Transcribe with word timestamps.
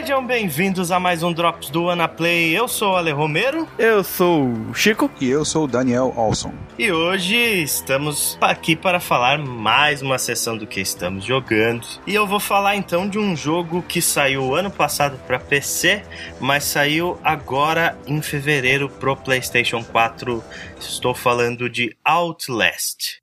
sejam 0.00 0.26
bem-vindos 0.26 0.90
a 0.90 0.98
mais 0.98 1.22
um 1.22 1.30
Drops 1.30 1.68
do 1.68 1.90
Anaplay. 1.90 2.56
Eu 2.56 2.66
sou 2.66 2.94
o 2.94 2.96
Ale 2.96 3.12
Romero. 3.12 3.68
Eu 3.78 4.02
sou 4.02 4.46
o 4.48 4.74
Chico. 4.74 5.10
E 5.20 5.28
eu 5.28 5.44
sou 5.44 5.64
o 5.64 5.68
Daniel 5.68 6.14
Olson. 6.16 6.54
E 6.78 6.90
hoje 6.90 7.36
estamos 7.36 8.38
aqui 8.40 8.74
para 8.74 8.98
falar 8.98 9.38
mais 9.38 10.00
uma 10.00 10.16
sessão 10.16 10.56
do 10.56 10.66
que 10.66 10.80
estamos 10.80 11.22
jogando. 11.22 11.86
E 12.06 12.14
eu 12.14 12.26
vou 12.26 12.40
falar 12.40 12.76
então 12.76 13.06
de 13.06 13.18
um 13.18 13.36
jogo 13.36 13.82
que 13.82 14.00
saiu 14.00 14.54
ano 14.54 14.70
passado 14.70 15.18
para 15.26 15.38
PC, 15.38 16.02
mas 16.40 16.64
saiu 16.64 17.18
agora 17.22 17.94
em 18.06 18.22
fevereiro 18.22 18.88
pro 18.88 19.14
PlayStation 19.14 19.84
4. 19.84 20.42
Estou 20.80 21.14
falando 21.14 21.68
de 21.68 21.94
Outlast. 22.02 23.19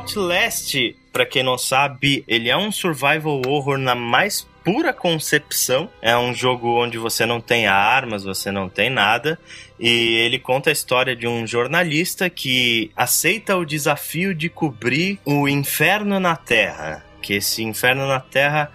Outlast, 0.00 0.96
para 1.12 1.26
quem 1.26 1.42
não 1.42 1.58
sabe, 1.58 2.24
ele 2.26 2.48
é 2.48 2.56
um 2.56 2.72
survival 2.72 3.42
horror 3.46 3.76
na 3.76 3.94
mais 3.94 4.48
pura 4.64 4.94
concepção. 4.94 5.90
É 6.00 6.16
um 6.16 6.34
jogo 6.34 6.82
onde 6.82 6.96
você 6.96 7.26
não 7.26 7.38
tem 7.38 7.66
armas, 7.66 8.24
você 8.24 8.50
não 8.50 8.66
tem 8.66 8.88
nada. 8.88 9.38
E 9.78 10.16
ele 10.16 10.38
conta 10.38 10.70
a 10.70 10.72
história 10.72 11.14
de 11.14 11.26
um 11.26 11.46
jornalista 11.46 12.30
que 12.30 12.90
aceita 12.96 13.58
o 13.58 13.64
desafio 13.64 14.34
de 14.34 14.48
cobrir 14.48 15.18
o 15.22 15.46
inferno 15.46 16.18
na 16.18 16.34
Terra. 16.34 17.04
Que 17.20 17.34
esse 17.34 17.62
inferno 17.62 18.06
na 18.08 18.20
Terra 18.20 18.72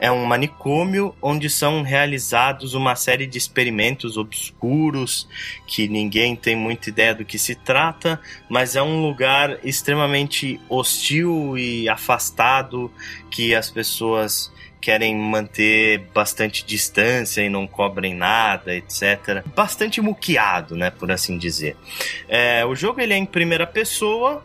é 0.00 0.10
um 0.10 0.24
manicômio 0.24 1.14
onde 1.20 1.50
são 1.50 1.82
realizados 1.82 2.74
uma 2.74 2.94
série 2.94 3.26
de 3.26 3.38
experimentos 3.38 4.16
obscuros 4.16 5.28
que 5.66 5.88
ninguém 5.88 6.36
tem 6.36 6.54
muita 6.54 6.88
ideia 6.88 7.14
do 7.14 7.24
que 7.24 7.38
se 7.38 7.54
trata, 7.54 8.20
mas 8.48 8.76
é 8.76 8.82
um 8.82 9.02
lugar 9.02 9.58
extremamente 9.64 10.60
hostil 10.68 11.58
e 11.58 11.88
afastado 11.88 12.90
que 13.30 13.54
as 13.54 13.70
pessoas 13.70 14.52
querem 14.80 15.16
manter 15.16 15.98
bastante 16.14 16.64
distância 16.64 17.42
e 17.42 17.48
não 17.48 17.66
cobrem 17.66 18.14
nada, 18.14 18.74
etc. 18.74 19.42
Bastante 19.54 20.00
muqueado, 20.00 20.76
né, 20.76 20.90
por 20.90 21.10
assim 21.10 21.36
dizer. 21.36 21.76
É, 22.28 22.64
o 22.64 22.74
jogo 22.74 23.00
ele 23.00 23.12
é 23.12 23.16
em 23.16 23.26
primeira 23.26 23.66
pessoa 23.66 24.42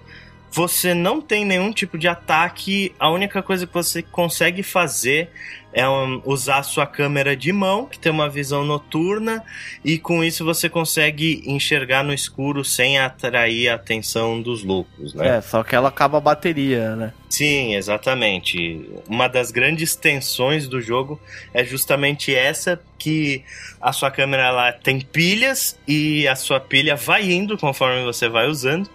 você 0.53 0.93
não 0.93 1.19
tem 1.19 1.43
nenhum 1.43 1.71
tipo 1.73 1.97
de 1.97 2.07
ataque, 2.07 2.93
a 2.99 3.09
única 3.09 3.41
coisa 3.41 3.65
que 3.65 3.73
você 3.73 4.03
consegue 4.03 4.61
fazer 4.61 5.31
é 5.73 5.87
um, 5.87 6.21
usar 6.25 6.59
a 6.59 6.63
sua 6.63 6.85
câmera 6.85 7.35
de 7.35 7.51
mão, 7.51 7.85
que 7.85 7.97
tem 7.97 8.11
uma 8.11 8.29
visão 8.29 8.63
noturna, 8.63 9.43
e 9.83 9.97
com 9.97 10.23
isso 10.23 10.45
você 10.45 10.69
consegue 10.69 11.43
enxergar 11.45 12.03
no 12.03 12.13
escuro 12.13 12.63
sem 12.63 12.99
atrair 12.99 13.69
a 13.69 13.75
atenção 13.75 14.41
dos 14.41 14.63
loucos, 14.63 15.13
né? 15.13 15.37
É, 15.37 15.41
só 15.41 15.63
que 15.63 15.75
ela 15.75 15.89
acaba 15.89 16.19
a 16.19 16.21
bateria, 16.21 16.95
né? 16.95 17.13
Sim, 17.33 17.73
exatamente. 17.73 18.87
Uma 19.07 19.27
das 19.27 19.49
grandes 19.49 19.95
tensões 19.95 20.67
do 20.67 20.79
jogo 20.79 21.19
é 21.51 21.63
justamente 21.65 22.33
essa 22.33 22.79
que 22.99 23.43
a 23.81 23.91
sua 23.91 24.11
câmera 24.11 24.43
ela 24.43 24.71
tem 24.71 25.01
pilhas 25.01 25.77
e 25.87 26.27
a 26.27 26.35
sua 26.35 26.59
pilha 26.59 26.95
vai 26.95 27.29
indo 27.29 27.57
conforme 27.57 28.03
você 28.03 28.29
vai 28.29 28.47
usando, 28.47 28.89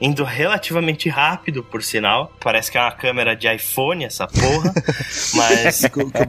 indo 0.00 0.24
relativamente 0.24 1.08
rápido, 1.08 1.62
por 1.62 1.84
sinal. 1.84 2.30
Parece 2.40 2.70
que 2.70 2.76
é 2.76 2.80
uma 2.80 2.90
câmera 2.90 3.34
de 3.36 3.46
iPhone 3.46 4.04
essa 4.04 4.26
porra, 4.26 4.74
mas 5.34 5.82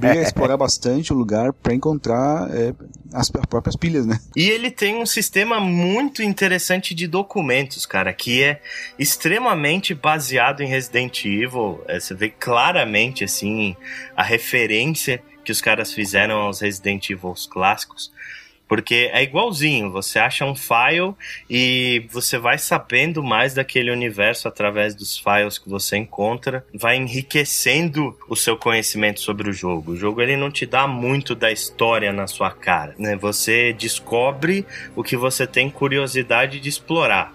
a 0.04 0.22
explorar 0.22 0.58
bastante 0.58 1.14
o 1.14 1.16
lugar 1.16 1.54
para 1.54 1.74
encontrar 1.74 2.50
é, 2.56 2.74
as 3.14 3.30
próprias 3.30 3.76
pilhas, 3.76 4.06
né? 4.06 4.20
E 4.36 4.50
ele 4.50 4.70
tem 4.70 4.96
um 5.02 5.06
sistema 5.06 5.60
muito 5.60 6.22
interessante 6.22 6.94
de 6.94 7.08
documentos, 7.08 7.86
cara, 7.86 8.14
que 8.14 8.44
é 8.44 8.62
extremamente 8.98 9.94
baseado 9.94 10.62
em 10.62 10.68
Resident 10.68 11.26
Evil 11.26 11.84
é, 11.88 12.00
você 12.00 12.14
vê 12.14 12.30
claramente, 12.30 13.24
assim, 13.24 13.76
a 14.16 14.24
referência 14.24 15.22
que 15.44 15.52
os 15.52 15.62
caras 15.62 15.94
fizeram 15.94 16.38
aos 16.38 16.60
Resident 16.60 17.10
Evil 17.10 17.34
clássicos. 17.50 18.12
Porque 18.68 19.10
é 19.14 19.22
igualzinho, 19.24 19.92
você 19.92 20.18
acha 20.18 20.46
um 20.46 20.56
file 20.56 21.14
e 21.50 22.06
você 22.12 22.38
vai 22.38 22.58
sabendo 22.58 23.24
mais 23.24 23.54
daquele 23.54 23.92
universo 23.92 24.48
através 24.48 24.96
dos 24.96 25.18
files 25.18 25.58
que 25.58 25.70
você 25.70 25.98
encontra, 25.98 26.66
vai 26.74 26.98
enriquecendo 26.98 28.18
o 28.28 28.36
seu 28.36 28.58
conhecimento 28.58 29.20
sobre 29.20 29.50
o 29.50 29.54
jogo. 29.54 29.92
O 29.92 29.98
jogo 29.98 30.22
ele 30.22 30.36
não 30.36 30.50
te 30.50 30.66
dá 30.66 30.88
muito 30.88 31.36
da 31.36 31.52
história 31.52 32.12
na 32.12 32.28
sua 32.28 32.52
cara, 32.52 32.96
né? 32.98 33.16
Você 33.16 33.74
descobre 33.74 34.66
o 34.96 35.04
que 35.04 35.16
você 35.16 35.46
tem 35.46 35.70
curiosidade 35.70 36.60
de 36.60 36.70
explorar. 36.70 37.34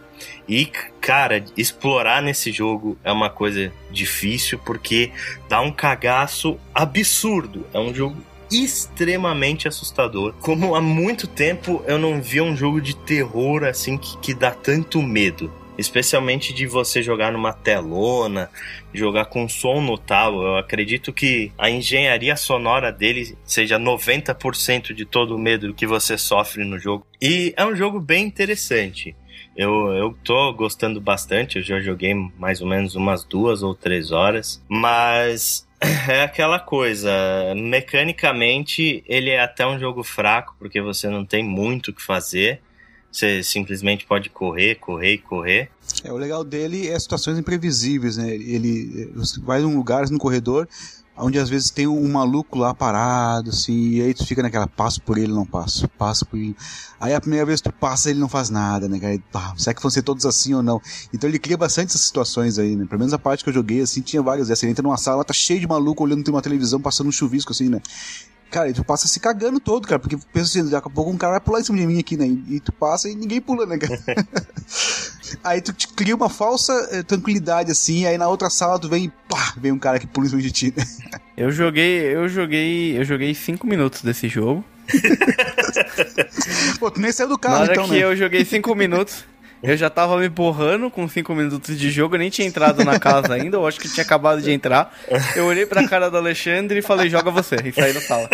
E, 0.49 0.67
cara, 1.01 1.45
explorar 1.57 2.21
nesse 2.21 2.51
jogo 2.51 2.99
é 3.05 3.13
uma 3.13 3.31
coisa 3.31 3.73
difícil 3.91 4.59
porque 4.59 5.13
dá 5.49 5.61
um 5.61 5.73
cagaço 5.73 6.59
absurdo. 6.75 7.67
É 7.73 7.79
um 7.79 7.95
jogo 7.95 8.17
extremamente 8.51 9.69
assustador. 9.69 10.35
Como 10.41 10.75
há 10.75 10.81
muito 10.81 11.27
tempo 11.27 11.83
eu 11.87 11.99
não 11.99 12.21
via 12.21 12.43
um 12.43 12.57
jogo 12.57 12.81
de 12.81 12.97
terror 12.97 13.65
assim 13.65 13.97
que, 13.97 14.17
que 14.19 14.35
dá 14.35 14.51
tanto 14.51 15.03
medo. 15.03 15.53
Especialmente 15.79 16.53
de 16.53 16.67
você 16.67 17.03
jogar 17.03 17.33
numa 17.33 17.55
telona, 17.55 18.51
jogar 18.93 19.27
com 19.27 19.49
som 19.49 19.81
notável. 19.81 20.43
Eu 20.43 20.57
acredito 20.57 21.11
que 21.11 21.53
a 21.57 21.71
engenharia 21.71 22.37
sonora 22.37 22.93
dele 22.93 23.39
seja 23.45 23.79
90% 23.79 24.93
de 24.93 25.07
todo 25.07 25.35
o 25.35 25.39
medo 25.39 25.73
que 25.73 25.87
você 25.87 26.19
sofre 26.19 26.65
no 26.65 26.79
jogo. 26.79 27.07
E 27.23 27.55
é 27.57 27.65
um 27.65 27.75
jogo 27.75 27.99
bem 27.99 28.27
interessante. 28.27 29.17
Eu, 29.57 29.93
eu 29.93 30.17
tô 30.23 30.53
gostando 30.53 31.01
bastante, 31.01 31.59
eu 31.59 31.63
já 31.63 31.81
joguei 31.81 32.15
mais 32.39 32.61
ou 32.61 32.69
menos 32.69 32.95
umas 32.95 33.25
duas 33.25 33.63
ou 33.63 33.75
três 33.75 34.13
horas, 34.13 34.63
mas 34.69 35.67
é 35.81 36.23
aquela 36.23 36.59
coisa, 36.59 37.11
mecanicamente 37.57 39.03
ele 39.07 39.31
é 39.31 39.41
até 39.41 39.67
um 39.67 39.79
jogo 39.79 40.03
fraco, 40.03 40.55
porque 40.59 40.81
você 40.81 41.09
não 41.09 41.25
tem 41.25 41.43
muito 41.43 41.89
o 41.89 41.95
que 41.95 42.03
fazer. 42.03 42.61
Você 43.11 43.43
simplesmente 43.43 44.07
pode 44.07 44.31
correr, 44.31 44.77
correr 44.77 45.15
e 45.15 45.19
correr. 45.19 45.71
É, 46.05 46.13
o 46.13 46.17
legal 46.17 46.45
dele 46.45 46.89
é 46.89 46.99
situações 46.99 47.39
imprevisíveis, 47.39 48.17
né? 48.17 48.29
Ele 48.33 49.13
vai 49.43 49.63
em 49.63 49.65
um 49.65 49.77
lugar 49.77 50.09
no 50.11 50.19
corredor, 50.19 50.69
onde 51.21 51.39
às 51.39 51.49
vezes 51.49 51.71
tem 51.71 51.87
um 51.87 52.09
maluco 52.11 52.59
lá 52.59 52.75
parado, 52.75 53.51
assim, 53.51 53.91
e 53.91 54.03
aí 54.03 54.15
tu 54.15 54.27
fica 54.27 54.43
naquela, 54.43 54.67
passo 54.67 55.01
por 55.03 55.19
ele, 55.19 55.33
não 55.33 55.47
passo, 55.47 55.89
passo 55.89 56.27
por 56.27 56.39
ele. 56.39 56.57
Aí 57.01 57.15
a 57.15 57.21
primeira 57.21 57.47
vez 57.47 57.61
que 57.61 57.71
tu 57.71 57.75
passa, 57.75 58.11
ele 58.11 58.19
não 58.19 58.29
faz 58.29 58.51
nada, 58.51 58.89
né, 58.89 58.99
cara? 58.99 59.19
Ah, 59.35 59.55
será 59.57 59.75
que 59.75 59.83
vão 59.83 59.91
ser 59.91 60.03
todos 60.03 60.27
assim 60.27 60.55
ou 60.55 60.63
não? 60.63 60.81
Então 61.13 61.29
ele 61.29 61.39
cria 61.39 61.57
bastante 61.57 61.89
essas 61.89 62.03
situações 62.03 62.59
aí, 62.59 62.77
né? 62.77 62.87
Pelo 62.87 62.99
menos 62.99 63.13
a 63.13 63.19
parte 63.19 63.45
que 63.45 63.51
eu 63.51 63.55
joguei, 63.55 63.81
assim, 63.81 64.01
tinha 64.01 64.23
várias 64.23 64.49
dessas. 64.49 64.61
Você 64.61 64.69
entra 64.69 64.83
numa 64.83 64.97
sala, 64.97 65.25
tá 65.25 65.33
cheio 65.33 65.61
de 65.61 65.67
maluco 65.67 66.03
olhando 66.05 66.23
tem 66.23 66.35
uma 66.35 66.43
televisão, 66.43 66.81
passando 66.81 67.09
um 67.09 67.13
chuvisco, 67.13 67.53
assim, 67.53 67.69
né? 67.69 67.81
Cara, 68.51 68.69
e 68.69 68.73
tu 68.73 68.85
passa 68.85 69.07
se 69.07 69.21
cagando 69.21 69.61
todo, 69.61 69.87
cara, 69.87 70.01
porque 70.01 70.17
pensa 70.33 70.59
assim, 70.59 70.69
daqui 70.69 70.89
a 70.89 70.91
pouco 70.91 71.11
um 71.11 71.17
cara 71.17 71.35
vai 71.35 71.41
pular 71.41 71.61
em 71.61 71.65
cima 71.65 71.79
de 71.79 71.87
mim 71.87 72.01
aqui, 72.01 72.17
né? 72.17 72.27
E, 72.27 72.59
tu 72.59 72.73
passa 72.73 73.09
e 73.09 73.15
ninguém 73.15 73.41
pula, 73.41 73.65
né, 73.65 73.79
cara? 73.79 73.97
aí 75.43 75.61
tu 75.61 75.75
cria 75.95 76.15
uma 76.15 76.29
falsa 76.29 76.73
eh, 76.93 77.03
tranquilidade, 77.03 77.71
assim, 77.71 78.07
aí 78.07 78.17
na 78.19 78.29
outra 78.29 78.49
sala 78.51 78.79
tu 78.79 78.89
vem 78.89 79.05
e 79.05 79.13
pá, 79.29 79.55
vem 79.57 79.73
um 79.73 79.79
cara 79.79 79.99
que 79.99 80.07
pula 80.07 80.27
em 80.27 80.31
cima 80.31 80.43
de 80.43 80.51
ti? 80.51 80.75
Eu 81.37 81.51
joguei, 81.51 82.15
eu 82.15 82.29
joguei, 82.29 82.99
eu 82.99 83.03
joguei 83.03 83.35
cinco 83.35 83.67
minutos 83.67 84.03
desse 84.03 84.29
jogo. 84.29 84.63
Pô, 86.79 86.91
tu 86.91 87.01
nem 87.01 87.11
saiu 87.13 87.29
do 87.31 87.39
carro, 87.39 87.55
Na 87.55 87.61
hora 87.63 87.73
então, 87.73 87.85
que 87.87 87.93
né? 87.93 87.99
eu 88.05 88.15
joguei 88.15 88.45
cinco 88.45 88.75
minutos, 88.75 89.25
eu 89.63 89.77
já 89.77 89.91
tava 89.91 90.17
me 90.19 90.29
borrando 90.29 90.91
com 90.91 91.07
5 91.09 91.35
minutos 91.35 91.79
de 91.79 91.91
jogo, 91.91 92.15
eu 92.15 92.19
nem 92.19 92.31
tinha 92.31 92.47
entrado 92.49 92.85
na 92.85 92.99
casa 92.99 93.35
ainda, 93.35 93.57
eu 93.57 93.67
acho 93.67 93.79
que 93.79 93.89
tinha 93.89 94.05
acabado 94.05 94.41
de 94.41 94.51
entrar. 94.51 94.95
Eu 95.37 95.47
olhei 95.47 95.67
pra 95.67 95.87
cara 95.87 96.11
do 96.11 96.17
Alexandre 96.17 96.79
e 96.79 96.83
falei, 96.83 97.11
joga 97.11 97.31
você, 97.31 97.57
e 97.65 97.73
saí 97.73 97.93
da 97.93 98.01
sala. 98.01 98.29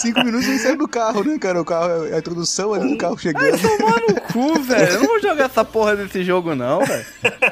Cinco 0.00 0.20
minutos 0.24 0.46
nem 0.46 0.58
saiu 0.58 0.78
do 0.78 0.86
carro, 0.88 1.24
né, 1.24 1.38
cara? 1.38 1.60
O 1.60 1.64
carro, 1.64 2.04
a 2.14 2.18
introdução 2.18 2.72
ali 2.72 2.88
do 2.90 2.96
carro 2.96 3.16
Vai 3.16 3.22
chegando. 3.22 3.58
tomar 3.60 4.00
no 4.00 4.20
cu, 4.20 4.62
velho. 4.62 4.92
Eu 4.92 5.00
não 5.00 5.06
vou 5.06 5.20
jogar 5.20 5.44
essa 5.46 5.64
porra 5.64 5.96
desse 5.96 6.22
jogo, 6.24 6.54
não, 6.54 6.84
velho. 6.84 7.04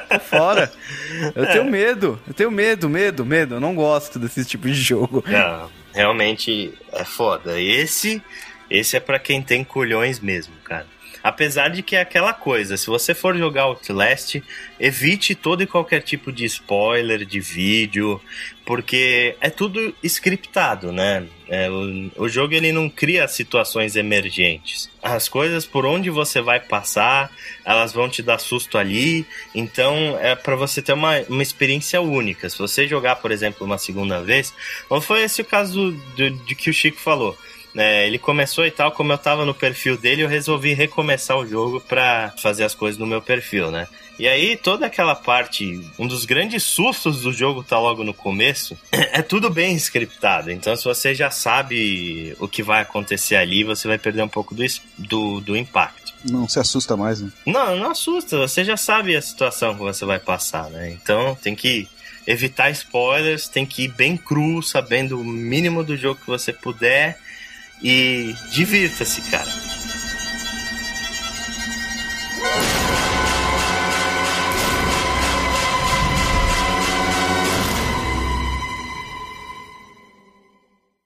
Tô 0.09 0.21
fora. 0.21 0.71
Eu 1.35 1.47
tenho 1.47 1.65
medo. 1.65 2.21
Eu 2.27 2.35
tenho 2.35 2.51
medo, 2.51 2.89
medo, 2.89 3.27
medo. 3.27 3.57
Eu 3.57 3.61
não 3.61 3.75
gosto 3.75 4.19
desse 4.19 4.45
tipo 4.45 4.67
de 4.69 4.75
jogo. 4.75 5.25
Não, 5.27 5.69
realmente 5.93 6.73
é 6.93 7.05
foda. 7.05 7.61
Esse, 7.61 8.23
esse 8.71 8.97
é 8.97 9.01
para 9.01 9.19
quem 9.19 9.43
tem 9.43 9.65
culhões 9.65 10.21
mesmo, 10.21 10.55
cara. 10.65 10.87
Apesar 11.23 11.69
de 11.69 11.83
que 11.83 11.97
é 11.97 12.01
aquela 12.01 12.33
coisa, 12.33 12.77
se 12.77 12.87
você 12.87 13.15
for 13.15 13.37
jogar 13.37 13.63
Outlast, 13.65 14.43
evite 14.79 15.35
todo 15.35 15.63
e 15.63 15.67
qualquer 15.67 16.01
tipo 16.01 16.33
de 16.33 16.45
spoiler 16.47 17.25
de 17.27 17.41
vídeo, 17.41 18.21
porque 18.65 19.37
é 19.41 19.51
tudo 19.51 19.95
scriptado, 20.03 20.93
né? 20.93 21.27
É, 21.49 21.69
o, 21.69 22.11
o 22.17 22.29
jogo 22.29 22.55
ele 22.55 22.73
não 22.73 22.89
cria 22.89 23.27
situações 23.29 23.97
emergentes. 23.97 24.89
As 25.03 25.29
coisas 25.29 25.67
por 25.67 25.85
onde 25.85 26.09
você 26.09 26.41
vai 26.41 26.61
passar, 26.61 27.31
elas 27.65 27.93
vão 27.93 28.09
te 28.09 28.23
dar 28.23 28.39
susto 28.39 28.79
ali, 28.79 29.27
então 29.55 30.17
é 30.21 30.35
para 30.35 30.57
você 30.57 30.81
ter 30.81 30.93
uma, 30.93 31.19
uma 31.29 31.43
experiência 31.43 32.01
única. 32.01 32.49
Se 32.49 32.57
você 32.57 32.87
jogar, 32.87 33.17
por 33.17 33.31
exemplo, 33.31 33.67
uma 33.67 33.79
segunda 33.79 34.23
vez, 34.23 34.55
não 34.91 35.01
foi 35.01 35.23
esse 35.23 35.43
o 35.43 35.45
caso 35.45 35.93
de 36.15 36.55
que 36.55 36.71
o 36.71 36.73
Chico 36.73 36.99
falou 36.99 37.37
É, 37.77 38.07
ele 38.07 38.19
começou 38.19 38.67
e 38.67 38.71
tal, 38.71 38.93
como 38.93 39.13
eu 39.13 39.19
tava 39.19 39.45
no 39.45 39.55
perfil 39.55 39.97
dele, 39.97 40.23
eu 40.23 40.29
resolvi 40.29 40.75
recomeçar 40.75 41.37
o 41.37 41.47
jogo 41.47 41.81
pra 41.81 42.35
fazer 42.39 42.65
as 42.65 42.75
coisas 42.75 42.99
no 42.99 43.07
meu 43.07 43.23
perfil, 43.23 43.71
né? 43.71 43.87
E 44.19 44.29
aí, 44.29 44.55
toda 44.55 44.85
aquela 44.85 45.15
parte, 45.15 45.81
um 45.99 46.07
dos 46.07 46.27
grandes 46.27 46.63
sustos 46.63 47.23
do 47.23 47.33
jogo 47.33 47.65
tá 47.65 47.79
logo 47.79 48.05
no 48.05 48.13
começo, 48.13 48.77
é 48.93 49.23
tudo 49.23 49.49
bem 49.49 49.75
scriptado. 49.77 50.51
Então, 50.51 50.77
se 50.77 50.85
você 50.85 51.15
já 51.15 51.31
sabe 51.31 52.37
o 52.39 52.47
que 52.47 52.63
vai 52.63 52.83
acontecer 52.83 53.37
ali, 53.37 53.65
você 53.65 53.89
vai 53.89 53.97
perder 53.97 54.23
um 54.23 54.29
pouco 54.29 54.55
do, 54.55 54.63
do, 54.99 55.41
do 55.41 55.57
impacto. 55.57 56.13
Não 56.23 56.47
se 56.47 56.59
assusta 56.59 56.99
mais, 56.99 57.21
né? 57.23 57.31
Não, 57.47 57.77
não 57.77 57.91
assusta. 57.93 58.37
Você 58.37 58.63
já 58.63 58.77
sabe 58.77 59.17
a 59.17 59.23
situação 59.23 59.75
que 59.75 59.81
você 59.81 60.05
vai 60.05 60.19
passar, 60.19 60.69
né? 60.69 60.91
Então, 60.91 61.35
tem 61.43 61.55
que 61.55 61.89
evitar 62.27 62.71
spoilers, 62.71 63.49
tem 63.49 63.65
que 63.65 63.85
ir 63.85 63.89
bem 63.89 64.19
cru, 64.19 64.63
sabendo 64.63 65.19
o 65.19 65.25
mínimo 65.25 65.83
do 65.83 65.97
jogo 65.97 66.21
que 66.21 66.27
você 66.27 66.53
puder. 66.53 67.19
E 67.83 68.35
divirta-se, 68.53 69.23
cara. 69.31 69.49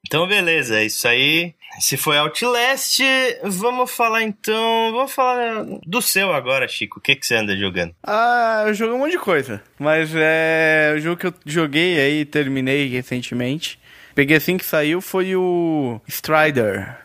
Então, 0.07 0.27
beleza, 0.27 0.79
é 0.79 0.85
isso 0.85 1.07
aí. 1.07 1.53
Se 1.79 1.97
foi 1.97 2.17
Outlast, 2.17 3.01
vamos 3.43 3.91
falar 3.91 4.23
então. 4.23 4.91
Vamos 4.93 5.11
falar 5.11 5.65
do 5.85 6.01
seu 6.01 6.31
agora, 6.31 6.67
Chico. 6.67 6.99
O 6.99 7.01
que, 7.01 7.15
que 7.15 7.27
você 7.27 7.35
anda 7.35 7.57
jogando? 7.57 7.93
Ah, 8.01 8.63
eu 8.67 8.73
joguei 8.73 8.95
um 8.95 8.99
monte 8.99 9.11
de 9.11 9.19
coisa. 9.19 9.61
Mas 9.77 10.09
é. 10.15 10.93
O 10.95 10.99
jogo 11.01 11.17
que 11.17 11.27
eu 11.27 11.33
joguei 11.45 11.99
aí, 11.99 12.23
terminei 12.23 12.87
recentemente. 12.87 13.77
Peguei 14.15 14.37
assim 14.37 14.57
que 14.57 14.63
saiu 14.63 15.01
foi 15.01 15.35
o 15.35 15.99
Strider. 16.07 16.99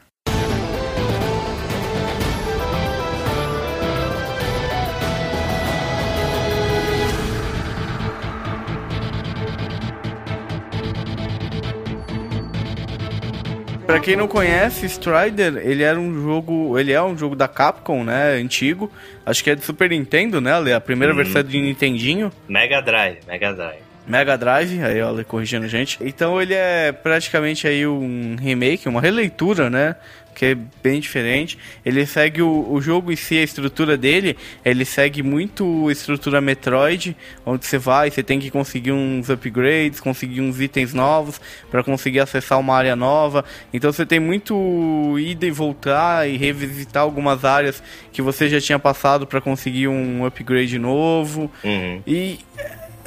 Pra 13.84 13.98
quem 13.98 14.14
não 14.14 14.28
conhece, 14.28 14.86
Strider, 14.86 15.56
ele 15.56 15.82
era 15.82 15.98
um 15.98 16.14
jogo, 16.14 16.78
ele 16.78 16.92
é 16.92 17.02
um 17.02 17.18
jogo 17.18 17.34
da 17.34 17.48
Capcom, 17.48 18.04
né, 18.04 18.34
antigo. 18.34 18.88
Acho 19.26 19.42
que 19.42 19.50
é 19.50 19.56
de 19.56 19.64
Super 19.64 19.90
Nintendo, 19.90 20.40
né, 20.40 20.52
Ale? 20.52 20.72
A 20.72 20.80
primeira 20.80 21.12
versão 21.12 21.42
de 21.42 21.60
Nintendinho. 21.60 22.30
Mega 22.48 22.80
Drive, 22.80 23.18
Mega 23.26 23.52
Drive. 23.52 23.89
Mega 24.06 24.36
Drive, 24.36 24.82
aí 24.82 25.00
olha, 25.02 25.24
corrigindo 25.24 25.66
a 25.66 25.68
gente. 25.68 25.98
Então 26.00 26.40
ele 26.40 26.54
é 26.54 26.92
praticamente 26.92 27.66
aí 27.66 27.86
um 27.86 28.36
remake, 28.40 28.88
uma 28.88 29.00
releitura, 29.00 29.70
né? 29.70 29.96
Que 30.34 30.46
é 30.46 30.56
bem 30.82 31.00
diferente. 31.00 31.58
Ele 31.84 32.06
segue 32.06 32.40
o, 32.40 32.72
o 32.72 32.80
jogo 32.80 33.12
em 33.12 33.16
si, 33.16 33.36
a 33.36 33.42
estrutura 33.42 33.96
dele, 33.96 34.36
ele 34.64 34.84
segue 34.84 35.22
muito 35.22 35.88
a 35.88 35.92
estrutura 35.92 36.40
Metroid, 36.40 37.16
onde 37.44 37.66
você 37.66 37.76
vai, 37.78 38.10
você 38.10 38.22
tem 38.22 38.38
que 38.38 38.50
conseguir 38.50 38.92
uns 38.92 39.28
upgrades, 39.28 40.00
conseguir 40.00 40.40
uns 40.40 40.60
itens 40.60 40.94
novos 40.94 41.40
para 41.70 41.82
conseguir 41.82 42.20
acessar 42.20 42.58
uma 42.58 42.74
área 42.74 42.96
nova. 42.96 43.44
Então 43.72 43.92
você 43.92 44.06
tem 44.06 44.18
muito 44.18 45.18
ida 45.18 45.46
e 45.46 45.50
voltar 45.50 46.28
e 46.28 46.36
revisitar 46.36 47.02
algumas 47.02 47.44
áreas 47.44 47.82
que 48.12 48.22
você 48.22 48.48
já 48.48 48.60
tinha 48.60 48.78
passado 48.78 49.26
para 49.26 49.40
conseguir 49.40 49.88
um 49.88 50.24
upgrade 50.24 50.78
novo. 50.78 51.50
Uhum. 51.62 52.02
E 52.06 52.38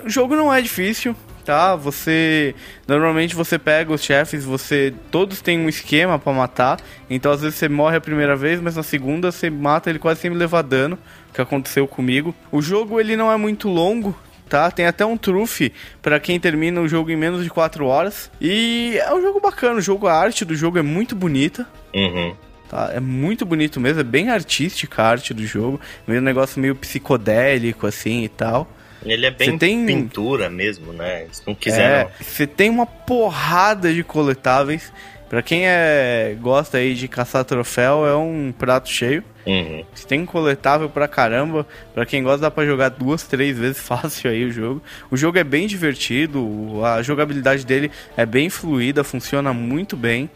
o 0.03 0.09
jogo 0.09 0.35
não 0.35 0.53
é 0.53 0.61
difícil, 0.61 1.15
tá? 1.43 1.75
Você 1.75 2.55
normalmente 2.87 3.35
você 3.35 3.59
pega 3.59 3.93
os 3.93 4.01
chefes, 4.01 4.43
você 4.43 4.93
todos 5.11 5.41
têm 5.41 5.59
um 5.59 5.69
esquema 5.69 6.17
para 6.17 6.33
matar. 6.33 6.79
Então 7.09 7.31
às 7.31 7.41
vezes 7.41 7.57
você 7.57 7.69
morre 7.69 7.97
a 7.97 8.01
primeira 8.01 8.35
vez, 8.35 8.59
mas 8.59 8.75
na 8.75 8.83
segunda 8.83 9.31
você 9.31 9.49
mata 9.49 9.89
ele 9.89 9.99
quase 9.99 10.21
sem 10.21 10.31
levar 10.31 10.61
dano, 10.61 10.97
que 11.33 11.41
aconteceu 11.41 11.87
comigo. 11.87 12.33
O 12.51 12.61
jogo 12.61 12.99
ele 12.99 13.15
não 13.15 13.31
é 13.31 13.37
muito 13.37 13.69
longo, 13.69 14.17
tá? 14.49 14.69
Tem 14.71 14.85
até 14.85 15.05
um 15.05 15.17
trufe 15.17 15.71
para 16.01 16.19
quem 16.19 16.39
termina 16.39 16.81
o 16.81 16.87
jogo 16.87 17.11
em 17.11 17.15
menos 17.15 17.43
de 17.43 17.49
4 17.49 17.85
horas. 17.85 18.29
E 18.39 18.97
é 18.97 19.13
um 19.13 19.21
jogo 19.21 19.39
bacana, 19.39 19.79
o 19.79 19.81
jogo 19.81 20.07
a 20.07 20.13
arte 20.13 20.45
do 20.45 20.55
jogo 20.55 20.77
é 20.77 20.81
muito 20.81 21.15
bonita. 21.15 21.67
Uhum. 21.93 22.35
Tá, 22.69 22.91
é 22.91 22.99
muito 22.99 23.45
bonito 23.45 23.79
mesmo, 23.79 23.99
é 23.99 24.03
bem 24.03 24.29
artística 24.29 25.03
a 25.03 25.07
arte 25.07 25.31
do 25.31 25.45
jogo, 25.45 25.79
meio 26.07 26.19
um 26.19 26.23
negócio 26.23 26.59
meio 26.59 26.75
psicodélico 26.75 27.85
assim 27.85 28.23
e 28.23 28.29
tal. 28.29 28.67
Ele 29.05 29.25
é 29.25 29.31
bem 29.31 29.57
tem- 29.57 29.85
pintura 29.85 30.49
mesmo, 30.49 30.93
né? 30.93 31.25
Se 31.31 31.41
não 31.45 31.53
quiser, 31.55 32.07
É, 32.07 32.23
você 32.23 32.45
tem 32.47 32.69
uma 32.69 32.85
porrada 32.85 33.93
de 33.93 34.03
coletáveis. 34.03 34.91
Pra 35.29 35.41
quem 35.41 35.65
é, 35.65 36.35
gosta 36.39 36.77
aí 36.77 36.93
de 36.93 37.07
caçar 37.07 37.43
troféu, 37.43 38.05
é 38.05 38.15
um 38.15 38.53
prato 38.55 38.87
cheio. 38.87 39.23
Uhum. 39.47 39.83
Você 39.93 40.05
tem 40.07 40.23
coletável 40.25 40.87
pra 40.89 41.07
caramba. 41.07 41.65
Pra 41.93 42.05
quem 42.05 42.21
gosta, 42.21 42.41
dá 42.41 42.51
pra 42.51 42.65
jogar 42.65 42.89
duas, 42.89 43.23
três 43.23 43.57
vezes 43.57 43.79
fácil 43.81 44.29
aí 44.29 44.45
o 44.45 44.51
jogo. 44.51 44.83
O 45.09 45.17
jogo 45.17 45.39
é 45.39 45.43
bem 45.43 45.65
divertido, 45.65 46.81
a 46.85 47.01
jogabilidade 47.01 47.65
dele 47.65 47.89
é 48.15 48.25
bem 48.27 48.47
fluida, 48.49 49.03
funciona 49.03 49.51
muito 49.53 49.97
bem. 49.97 50.29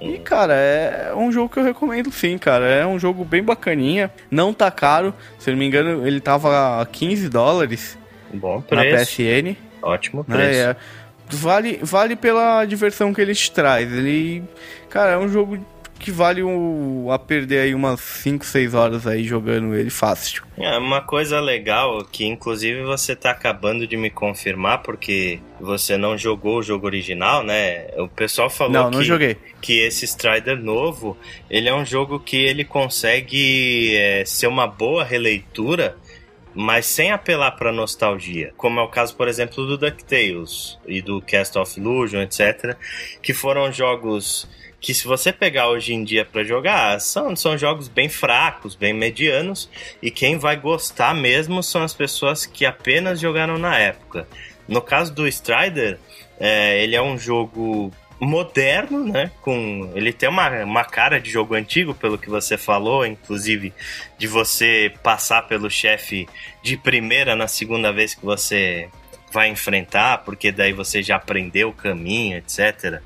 E, 0.00 0.18
cara, 0.18 0.54
é 0.54 1.12
um 1.16 1.32
jogo 1.32 1.48
que 1.52 1.58
eu 1.58 1.64
recomendo 1.64 2.12
sim, 2.12 2.36
cara. 2.38 2.64
É 2.66 2.86
um 2.86 2.98
jogo 2.98 3.24
bem 3.24 3.42
bacaninha. 3.42 4.10
Não 4.30 4.52
tá 4.52 4.70
caro. 4.70 5.12
Se 5.38 5.50
eu 5.50 5.52
não 5.52 5.58
me 5.58 5.66
engano, 5.66 6.06
ele 6.06 6.20
tava 6.20 6.80
a 6.80 6.86
15 6.86 7.28
dólares 7.28 7.98
Bom 8.38 8.62
na. 8.70 8.82
PSN. 8.84 9.56
Ótimo 9.82 10.24
né? 10.28 10.36
preço. 10.36 10.60
É, 10.60 10.76
vale, 11.30 11.78
vale 11.82 12.16
pela 12.16 12.64
diversão 12.64 13.12
que 13.12 13.20
ele 13.20 13.34
te 13.34 13.50
traz. 13.50 13.92
Ele, 13.92 14.42
cara, 14.88 15.12
é 15.12 15.18
um 15.18 15.28
jogo 15.28 15.58
que 16.04 16.10
vale 16.10 16.42
o, 16.42 17.08
a 17.10 17.18
perder 17.18 17.60
aí 17.60 17.74
umas 17.74 17.98
5, 17.98 18.44
6 18.44 18.74
horas 18.74 19.06
aí 19.06 19.24
jogando 19.24 19.74
ele 19.74 19.88
fácil. 19.88 20.42
É 20.58 20.76
uma 20.76 21.00
coisa 21.00 21.40
legal 21.40 22.04
que 22.04 22.26
inclusive 22.26 22.82
você 22.82 23.16
tá 23.16 23.30
acabando 23.30 23.86
de 23.86 23.96
me 23.96 24.10
confirmar 24.10 24.82
porque 24.82 25.40
você 25.58 25.96
não 25.96 26.18
jogou 26.18 26.58
o 26.58 26.62
jogo 26.62 26.84
original, 26.84 27.42
né? 27.42 27.86
O 27.96 28.06
pessoal 28.06 28.50
falou 28.50 28.72
Não, 28.74 28.90
que, 28.90 28.96
não 28.96 29.02
joguei. 29.02 29.36
que 29.62 29.80
esse 29.80 30.04
Strider 30.04 30.58
novo, 30.58 31.16
ele 31.48 31.70
é 31.70 31.74
um 31.74 31.86
jogo 31.86 32.20
que 32.20 32.36
ele 32.36 32.64
consegue 32.64 33.96
é, 33.96 34.24
ser 34.26 34.46
uma 34.46 34.66
boa 34.66 35.04
releitura, 35.04 35.96
mas 36.54 36.86
sem 36.86 37.10
apelar 37.10 37.52
pra 37.52 37.72
nostalgia. 37.72 38.52
Como 38.56 38.78
é 38.78 38.82
o 38.82 38.88
caso, 38.88 39.14
por 39.16 39.28
exemplo, 39.28 39.66
do 39.66 39.76
DuckTales 39.76 40.78
e 40.86 41.02
do 41.02 41.20
Cast 41.20 41.58
of 41.58 41.78
Illusion, 41.78 42.20
etc, 42.22 42.76
que 43.20 43.34
foram 43.34 43.72
jogos 43.72 44.48
que 44.84 44.92
se 44.92 45.06
você 45.06 45.32
pegar 45.32 45.70
hoje 45.70 45.94
em 45.94 46.04
dia 46.04 46.26
pra 46.26 46.44
jogar, 46.44 47.00
são, 47.00 47.34
são 47.34 47.56
jogos 47.56 47.88
bem 47.88 48.06
fracos, 48.10 48.74
bem 48.74 48.92
medianos, 48.92 49.70
e 50.02 50.10
quem 50.10 50.36
vai 50.36 50.56
gostar 50.56 51.14
mesmo 51.14 51.62
são 51.62 51.82
as 51.82 51.94
pessoas 51.94 52.44
que 52.44 52.66
apenas 52.66 53.18
jogaram 53.18 53.56
na 53.56 53.78
época. 53.78 54.28
No 54.68 54.82
caso 54.82 55.14
do 55.14 55.26
Strider, 55.26 55.98
é, 56.38 56.82
ele 56.82 56.94
é 56.94 57.00
um 57.00 57.16
jogo 57.16 57.90
moderno, 58.24 59.04
né? 59.06 59.30
Com 59.42 59.90
ele 59.94 60.12
tem 60.12 60.28
uma, 60.28 60.48
uma 60.64 60.84
cara 60.84 61.20
de 61.20 61.30
jogo 61.30 61.54
antigo, 61.54 61.94
pelo 61.94 62.18
que 62.18 62.28
você 62.28 62.56
falou, 62.58 63.06
inclusive 63.06 63.72
de 64.18 64.26
você 64.26 64.92
passar 65.02 65.42
pelo 65.42 65.70
chefe 65.70 66.26
de 66.62 66.76
primeira 66.76 67.36
na 67.36 67.46
segunda 67.48 67.92
vez 67.92 68.14
que 68.14 68.24
você 68.24 68.88
vai 69.32 69.48
enfrentar, 69.48 70.18
porque 70.18 70.52
daí 70.52 70.72
você 70.72 71.02
já 71.02 71.16
aprendeu 71.16 71.68
o 71.70 71.72
caminho, 71.72 72.36
etc. 72.38 73.00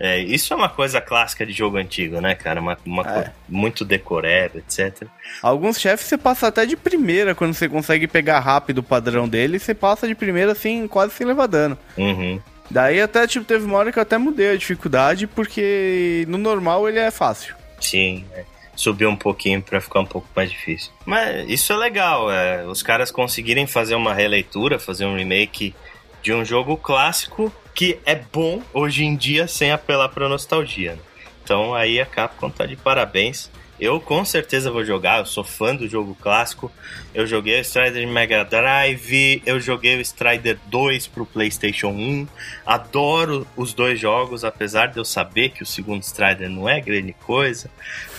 É, 0.00 0.18
isso 0.20 0.52
é 0.52 0.56
uma 0.56 0.68
coisa 0.68 1.00
clássica 1.00 1.44
de 1.44 1.52
jogo 1.52 1.76
antigo, 1.76 2.20
né, 2.20 2.34
cara? 2.34 2.60
Uma, 2.60 2.76
uma 2.84 3.02
É. 3.02 3.22
co- 3.24 3.30
muito 3.48 3.84
decoreba, 3.84 4.58
etc. 4.58 5.08
Alguns 5.42 5.80
chefes 5.80 6.06
você 6.06 6.16
passa 6.16 6.46
até 6.48 6.64
de 6.64 6.76
primeira 6.76 7.34
quando 7.34 7.52
você 7.54 7.68
consegue 7.68 8.06
pegar 8.06 8.38
rápido 8.40 8.78
o 8.78 8.82
padrão 8.82 9.28
dele, 9.28 9.58
você 9.58 9.74
passa 9.74 10.06
de 10.06 10.14
primeira 10.14 10.52
assim, 10.52 10.86
quase 10.86 11.14
sem 11.14 11.26
levar 11.26 11.46
dano. 11.48 11.76
Uhum. 11.96 12.40
Daí 12.70 13.00
até, 13.00 13.26
tipo, 13.26 13.44
teve 13.44 13.64
uma 13.64 13.78
hora 13.78 13.90
que 13.90 13.98
eu 13.98 14.02
até 14.02 14.18
mudei 14.18 14.50
a 14.50 14.56
dificuldade, 14.56 15.26
porque 15.26 16.24
no 16.28 16.36
normal 16.36 16.88
ele 16.88 16.98
é 16.98 17.10
fácil. 17.10 17.54
Sim, 17.80 18.24
é. 18.34 18.44
subir 18.76 19.06
um 19.06 19.16
pouquinho 19.16 19.62
pra 19.62 19.80
ficar 19.80 20.00
um 20.00 20.06
pouco 20.06 20.28
mais 20.34 20.50
difícil. 20.50 20.92
Mas 21.06 21.48
isso 21.48 21.72
é 21.72 21.76
legal, 21.76 22.30
é, 22.30 22.64
os 22.66 22.82
caras 22.82 23.10
conseguirem 23.10 23.66
fazer 23.66 23.94
uma 23.94 24.12
releitura, 24.14 24.78
fazer 24.78 25.06
um 25.06 25.16
remake 25.16 25.74
de 26.22 26.32
um 26.32 26.44
jogo 26.44 26.76
clássico 26.76 27.52
que 27.74 27.98
é 28.04 28.16
bom 28.16 28.60
hoje 28.74 29.04
em 29.04 29.16
dia 29.16 29.46
sem 29.46 29.70
apelar 29.70 30.08
pra 30.08 30.28
nostalgia. 30.28 30.92
né? 30.92 30.98
Então 31.44 31.74
aí 31.74 32.00
a 32.00 32.04
Capcom 32.04 32.50
tá 32.50 32.66
de 32.66 32.76
parabéns. 32.76 33.50
Eu 33.80 34.00
com 34.00 34.24
certeza 34.24 34.70
vou 34.70 34.84
jogar, 34.84 35.20
eu 35.20 35.26
sou 35.26 35.44
fã 35.44 35.74
do 35.74 35.88
jogo 35.88 36.16
clássico. 36.20 36.70
Eu 37.14 37.26
joguei 37.26 37.58
o 37.58 37.60
Strider 37.60 38.04
de 38.04 38.12
Mega 38.12 38.44
Drive, 38.44 39.42
eu 39.46 39.60
joguei 39.60 39.96
o 39.96 40.00
Strider 40.00 40.58
2 40.66 41.06
pro 41.06 41.24
PlayStation 41.24 41.88
1. 41.88 42.26
Adoro 42.66 43.46
os 43.56 43.72
dois 43.72 43.98
jogos, 43.98 44.44
apesar 44.44 44.86
de 44.86 44.98
eu 44.98 45.04
saber 45.04 45.50
que 45.50 45.62
o 45.62 45.66
segundo 45.66 46.02
Strider 46.02 46.48
não 46.48 46.68
é 46.68 46.80
grande 46.80 47.14
coisa. 47.24 47.70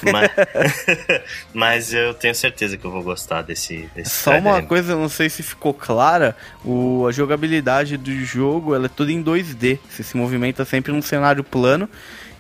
Mas, 0.02 0.32
mas 1.54 1.94
eu 1.94 2.14
tenho 2.14 2.36
certeza 2.36 2.78
que 2.78 2.86
eu 2.86 2.92
vou 2.92 3.04
gostar 3.04 3.42
desse, 3.42 3.90
desse 3.94 4.12
Só 4.12 4.36
Strider. 4.36 4.54
uma 4.54 4.62
coisa, 4.64 4.96
não 4.96 5.10
sei 5.10 5.30
se 5.30 5.44
ficou 5.44 5.74
clara, 5.74 6.36
o, 6.64 7.06
a 7.08 7.12
jogabilidade 7.12 7.98
do 7.98 8.14
jogo 8.24 8.74
ela 8.74 8.86
é 8.86 8.90
toda 8.90 9.12
em 9.12 9.22
2D. 9.22 9.78
Você 9.90 10.04
se 10.04 10.16
movimenta 10.16 10.64
sempre 10.64 10.92
num 10.92 11.02
cenário 11.02 11.44
plano 11.44 11.90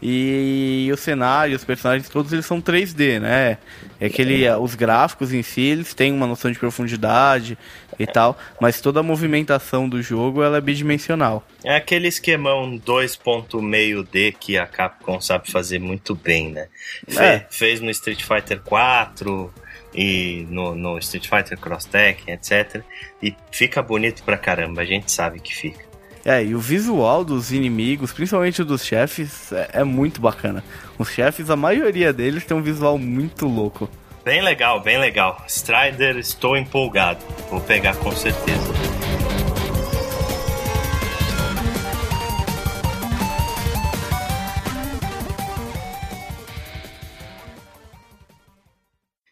E 0.01 0.89
o 0.93 0.97
cenário, 0.97 1.55
os 1.55 1.65
personagens 1.65 2.07
todos 2.09 2.31
eles 2.31 2.45
são 2.45 2.61
3D, 2.61 3.19
né? 3.19 3.57
É 3.99 4.09
que 4.09 4.21
ele, 4.21 4.49
os 4.51 4.75
gráficos 4.75 5.33
em 5.33 5.43
si, 5.43 5.61
eles 5.61 5.93
têm 5.93 6.13
uma 6.13 6.25
noção 6.25 6.49
de 6.51 6.57
profundidade 6.57 7.57
e 7.99 8.07
tal, 8.07 8.37
mas 8.61 8.79
toda 8.79 9.01
a 9.01 9.03
movimentação 9.03 9.89
do 9.89 10.01
jogo 10.01 10.41
ela 10.41 10.57
é 10.57 10.61
bidimensional. 10.61 11.45
É 11.65 11.75
aquele 11.75 12.07
esquemão 12.07 12.79
2.5D 12.79 14.35
que 14.39 14.57
a 14.57 14.65
Capcom 14.65 15.19
sabe 15.19 15.51
fazer 15.51 15.79
muito 15.79 16.15
bem, 16.15 16.49
né? 16.49 16.67
Fe 17.07 17.19
é. 17.19 17.47
Fez 17.49 17.81
no 17.81 17.89
Street 17.89 18.23
Fighter 18.23 18.61
4 18.61 19.53
e 19.93 20.45
no, 20.49 20.75
no 20.75 20.97
Street 20.99 21.27
Fighter 21.27 21.57
Cross 21.57 21.85
Tekken, 21.85 22.33
etc. 22.33 22.83
E 23.21 23.35
fica 23.51 23.81
bonito 23.81 24.23
pra 24.23 24.37
caramba, 24.37 24.81
a 24.81 24.85
gente 24.85 25.11
sabe 25.11 25.41
que 25.41 25.53
fica. 25.53 25.88
É, 26.25 26.43
e 26.43 26.53
o 26.53 26.59
visual 26.59 27.23
dos 27.23 27.51
inimigos, 27.51 28.11
principalmente 28.11 28.63
dos 28.63 28.83
chefes, 28.83 29.51
é, 29.51 29.69
é 29.73 29.83
muito 29.83 30.19
bacana. 30.19 30.63
Os 30.97 31.09
chefes, 31.09 31.49
a 31.49 31.55
maioria 31.55 32.11
deles 32.11 32.45
tem 32.45 32.55
um 32.55 32.61
visual 32.61 32.97
muito 32.97 33.47
louco. 33.47 33.89
Bem 34.23 34.41
legal, 34.41 34.81
bem 34.81 34.99
legal. 34.99 35.43
Strider, 35.47 36.17
estou 36.17 36.57
empolgado. 36.57 37.23
Vou 37.49 37.61
pegar 37.61 37.95
com 37.95 38.11
certeza. 38.11 38.73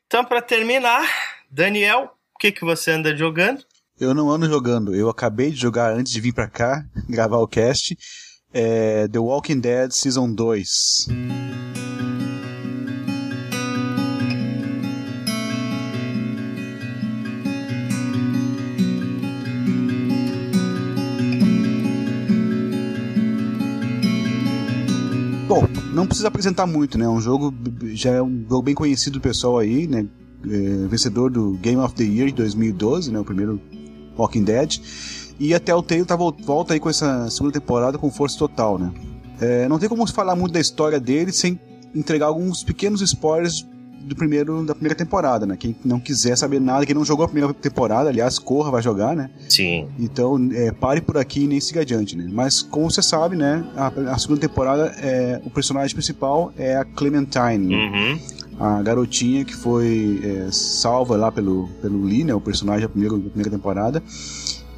Então, 0.07 0.23
para 0.23 0.41
terminar, 0.41 1.05
Daniel, 1.51 2.13
o 2.33 2.39
que, 2.39 2.51
que 2.51 2.63
você 2.63 2.91
anda 2.91 3.15
jogando? 3.15 3.66
Eu 3.99 4.13
não 4.13 4.29
ando 4.29 4.45
jogando. 4.45 4.93
Eu 4.93 5.09
acabei 5.09 5.49
de 5.49 5.59
jogar 5.59 5.91
antes 5.91 6.13
de 6.13 6.21
vir 6.21 6.31
para 6.31 6.47
cá 6.47 6.85
gravar 7.09 7.37
o 7.37 7.47
cast. 7.47 7.97
É 8.53 9.07
The 9.07 9.17
Walking 9.17 9.59
Dead 9.59 9.91
Season 9.91 10.31
2. 10.31 11.07
Bom, 25.47 25.67
não 25.91 26.05
precisa 26.05 26.27
apresentar 26.27 26.67
muito, 26.67 26.99
né? 26.99 27.05
É 27.05 27.09
um 27.09 27.19
jogo 27.19 27.51
já 27.93 28.11
é 28.11 28.21
um 28.21 28.45
jogo 28.47 28.61
bem 28.61 28.75
conhecido 28.75 29.13
do 29.13 29.21
pessoal 29.21 29.57
aí, 29.57 29.87
né? 29.87 30.05
É, 30.45 30.87
vencedor 30.87 31.31
do 31.31 31.53
Game 31.53 31.81
of 31.81 31.95
the 31.95 32.03
Year 32.03 32.27
de 32.27 32.33
2012, 32.35 33.11
né? 33.11 33.19
O 33.19 33.25
primeiro 33.25 33.59
Walking 34.17 34.43
Dead. 34.43 34.79
E 35.39 35.53
até 35.53 35.73
o 35.73 35.83
Telltale 35.83 36.05
tá, 36.05 36.43
volta 36.43 36.73
aí 36.73 36.79
com 36.79 36.89
essa 36.89 37.29
segunda 37.29 37.53
temporada 37.53 37.97
com 37.97 38.09
força 38.09 38.37
total, 38.37 38.79
né? 38.79 38.91
É, 39.39 39.67
não 39.67 39.77
tem 39.77 39.87
como 39.87 40.05
falar 40.07 40.35
muito 40.35 40.53
da 40.53 40.59
história 40.59 40.99
dele 40.99 41.31
sem 41.31 41.59
entregar 41.93 42.25
alguns 42.25 42.63
pequenos 42.63 43.01
spoilers 43.01 43.65
do 44.07 44.15
primeiro 44.15 44.65
da 44.65 44.73
primeira 44.73 44.95
temporada, 44.95 45.45
né? 45.45 45.57
Quem 45.57 45.75
não 45.83 45.99
quiser 45.99 46.37
saber 46.37 46.61
nada, 46.61 46.85
quem 46.85 46.95
não 46.95 47.03
jogou 47.03 47.25
a 47.25 47.27
primeira 47.27 47.53
temporada, 47.53 48.09
aliás, 48.09 48.39
corra, 48.39 48.71
vai 48.71 48.81
jogar, 48.81 49.15
né? 49.15 49.29
Sim. 49.49 49.87
Então, 49.99 50.49
é, 50.53 50.71
pare 50.71 51.01
por 51.01 51.17
aqui 51.17 51.43
e 51.43 51.47
nem 51.47 51.59
siga 51.59 51.81
adiante, 51.81 52.15
né? 52.15 52.25
Mas, 52.31 52.61
como 52.61 52.89
você 52.89 53.01
sabe, 53.01 53.35
né? 53.35 53.65
A, 53.75 53.87
a 54.13 54.17
segunda 54.17 54.39
temporada, 54.39 54.95
é, 55.01 55.41
o 55.45 55.49
personagem 55.49 55.93
principal 55.93 56.53
é 56.57 56.77
a 56.77 56.85
Clementine. 56.85 57.75
Uhum. 57.75 58.19
A 58.59 58.81
garotinha 58.81 59.45
que 59.45 59.55
foi 59.55 60.19
é, 60.23 60.51
salva 60.51 61.15
lá 61.15 61.31
pelo, 61.31 61.69
pelo 61.81 62.03
Lee, 62.03 62.23
né? 62.23 62.33
O 62.33 62.41
personagem 62.41 62.81
da 62.81 62.89
primeira, 62.89 63.15
da 63.15 63.29
primeira 63.29 63.51
temporada 63.51 64.03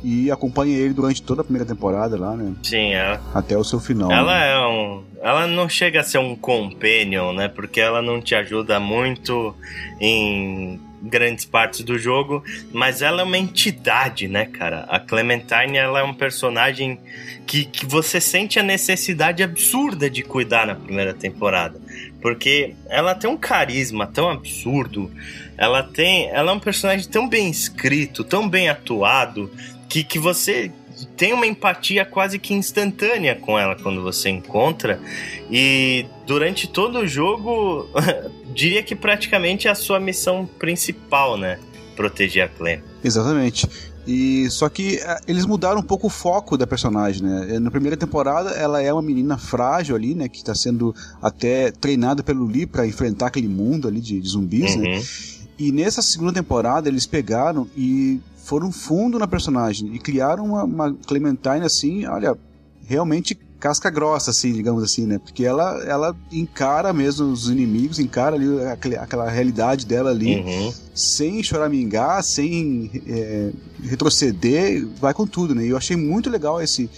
e 0.03 0.31
acompanha 0.31 0.77
ele 0.77 0.93
durante 0.93 1.21
toda 1.21 1.41
a 1.41 1.43
primeira 1.43 1.67
temporada 1.67 2.17
lá, 2.17 2.35
né? 2.35 2.53
Sim, 2.63 2.93
ela. 2.93 3.21
Até 3.33 3.57
o 3.57 3.63
seu 3.63 3.79
final. 3.79 4.11
Ela 4.11 4.39
né? 4.39 4.53
é 4.53 4.67
um. 4.67 5.03
Ela 5.21 5.47
não 5.47 5.67
chega 5.67 5.99
a 5.99 6.03
ser 6.03 6.19
um 6.19 6.35
companion, 6.35 7.33
né? 7.33 7.47
Porque 7.47 7.81
ela 7.81 8.01
não 8.01 8.21
te 8.21 8.33
ajuda 8.33 8.79
muito 8.79 9.53
em 9.99 10.79
grandes 11.01 11.45
partes 11.45 11.81
do 11.81 11.97
jogo, 11.97 12.43
mas 12.73 13.01
ela 13.01 13.21
é 13.21 13.23
uma 13.23 13.37
entidade, 13.37 14.27
né, 14.27 14.45
cara? 14.45 14.85
A 14.89 14.99
Clementine, 14.99 15.77
ela 15.77 15.99
é 15.99 16.03
um 16.03 16.13
personagem 16.13 16.99
que, 17.45 17.65
que 17.65 17.85
você 17.85 18.19
sente 18.19 18.59
a 18.59 18.63
necessidade 18.63 19.41
absurda 19.41 20.09
de 20.09 20.23
cuidar 20.23 20.67
na 20.67 20.75
primeira 20.75 21.13
temporada, 21.13 21.79
porque 22.21 22.75
ela 22.87 23.15
tem 23.15 23.29
um 23.29 23.37
carisma 23.37 24.05
tão 24.07 24.29
absurdo, 24.29 25.11
ela 25.57 25.83
tem, 25.83 26.29
ela 26.29 26.51
é 26.51 26.53
um 26.53 26.59
personagem 26.59 27.07
tão 27.09 27.27
bem 27.27 27.49
escrito, 27.49 28.23
tão 28.23 28.47
bem 28.47 28.69
atuado, 28.69 29.51
que, 29.87 30.03
que 30.03 30.19
você 30.19 30.71
tem 31.15 31.33
uma 31.33 31.47
empatia 31.47 32.05
quase 32.05 32.37
que 32.37 32.53
instantânea 32.53 33.35
com 33.35 33.57
ela 33.57 33.75
quando 33.75 34.01
você 34.01 34.29
encontra. 34.29 34.99
E 35.49 36.05
durante 36.25 36.67
todo 36.67 36.99
o 36.99 37.07
jogo, 37.07 37.87
diria 38.53 38.83
que 38.83 38.95
praticamente 38.95 39.67
é 39.67 39.71
a 39.71 39.75
sua 39.75 39.99
missão 39.99 40.45
principal, 40.45 41.37
né? 41.37 41.59
Proteger 41.95 42.45
a 42.45 42.47
Clem. 42.47 42.81
Exatamente. 43.03 43.67
E 44.09 44.49
só 44.49 44.67
que 44.67 44.95
é, 44.95 45.19
eles 45.27 45.45
mudaram 45.45 45.79
um 45.79 45.83
pouco 45.83 46.07
o 46.07 46.09
foco 46.09 46.57
da 46.57 46.65
personagem, 46.65 47.21
né? 47.21 47.59
Na 47.59 47.69
primeira 47.69 47.95
temporada 47.95 48.49
ela 48.49 48.81
é 48.81 48.91
uma 48.91 49.03
menina 49.03 49.37
frágil 49.37 49.95
ali, 49.95 50.15
né, 50.15 50.27
que 50.27 50.37
está 50.37 50.55
sendo 50.55 50.95
até 51.21 51.71
treinada 51.71 52.23
pelo 52.23 52.43
Lee 52.47 52.65
para 52.65 52.87
enfrentar 52.87 53.27
aquele 53.27 53.47
mundo 53.47 53.87
ali 53.87 54.01
de, 54.01 54.19
de 54.19 54.27
zumbis, 54.27 54.75
né? 54.75 54.83
uhum. 54.83 54.95
né? 54.97 55.05
E 55.59 55.71
nessa 55.71 56.01
segunda 56.01 56.33
temporada 56.33 56.89
eles 56.89 57.05
pegaram 57.05 57.67
e 57.77 58.19
foram 58.43 58.71
fundo 58.71 59.19
na 59.19 59.27
personagem 59.27 59.93
e 59.93 59.99
criaram 59.99 60.43
uma, 60.43 60.63
uma 60.63 60.93
Clementine 61.05 61.63
assim, 61.63 62.07
olha, 62.07 62.35
realmente 62.87 63.37
casca 63.59 63.89
grossa, 63.89 64.31
assim, 64.31 64.53
digamos 64.53 64.83
assim, 64.83 65.05
né? 65.05 65.19
Porque 65.19 65.43
ela, 65.45 65.83
ela 65.83 66.15
encara 66.31 66.93
mesmo 66.93 67.31
os 67.31 67.49
inimigos, 67.49 67.99
encara 67.99 68.35
ali 68.35 68.65
aquela, 68.65 68.95
aquela 69.01 69.29
realidade 69.29 69.85
dela 69.85 70.11
ali, 70.11 70.37
uhum. 70.37 70.73
sem 70.95 71.43
choramingar, 71.43 72.23
sem 72.23 72.89
é, 73.07 73.51
retroceder, 73.83 74.87
vai 74.99 75.13
com 75.13 75.27
tudo, 75.27 75.53
né? 75.53 75.65
E 75.65 75.69
eu 75.69 75.77
achei 75.77 75.97
muito 75.97 76.29
legal 76.29 76.61
esse 76.61 76.89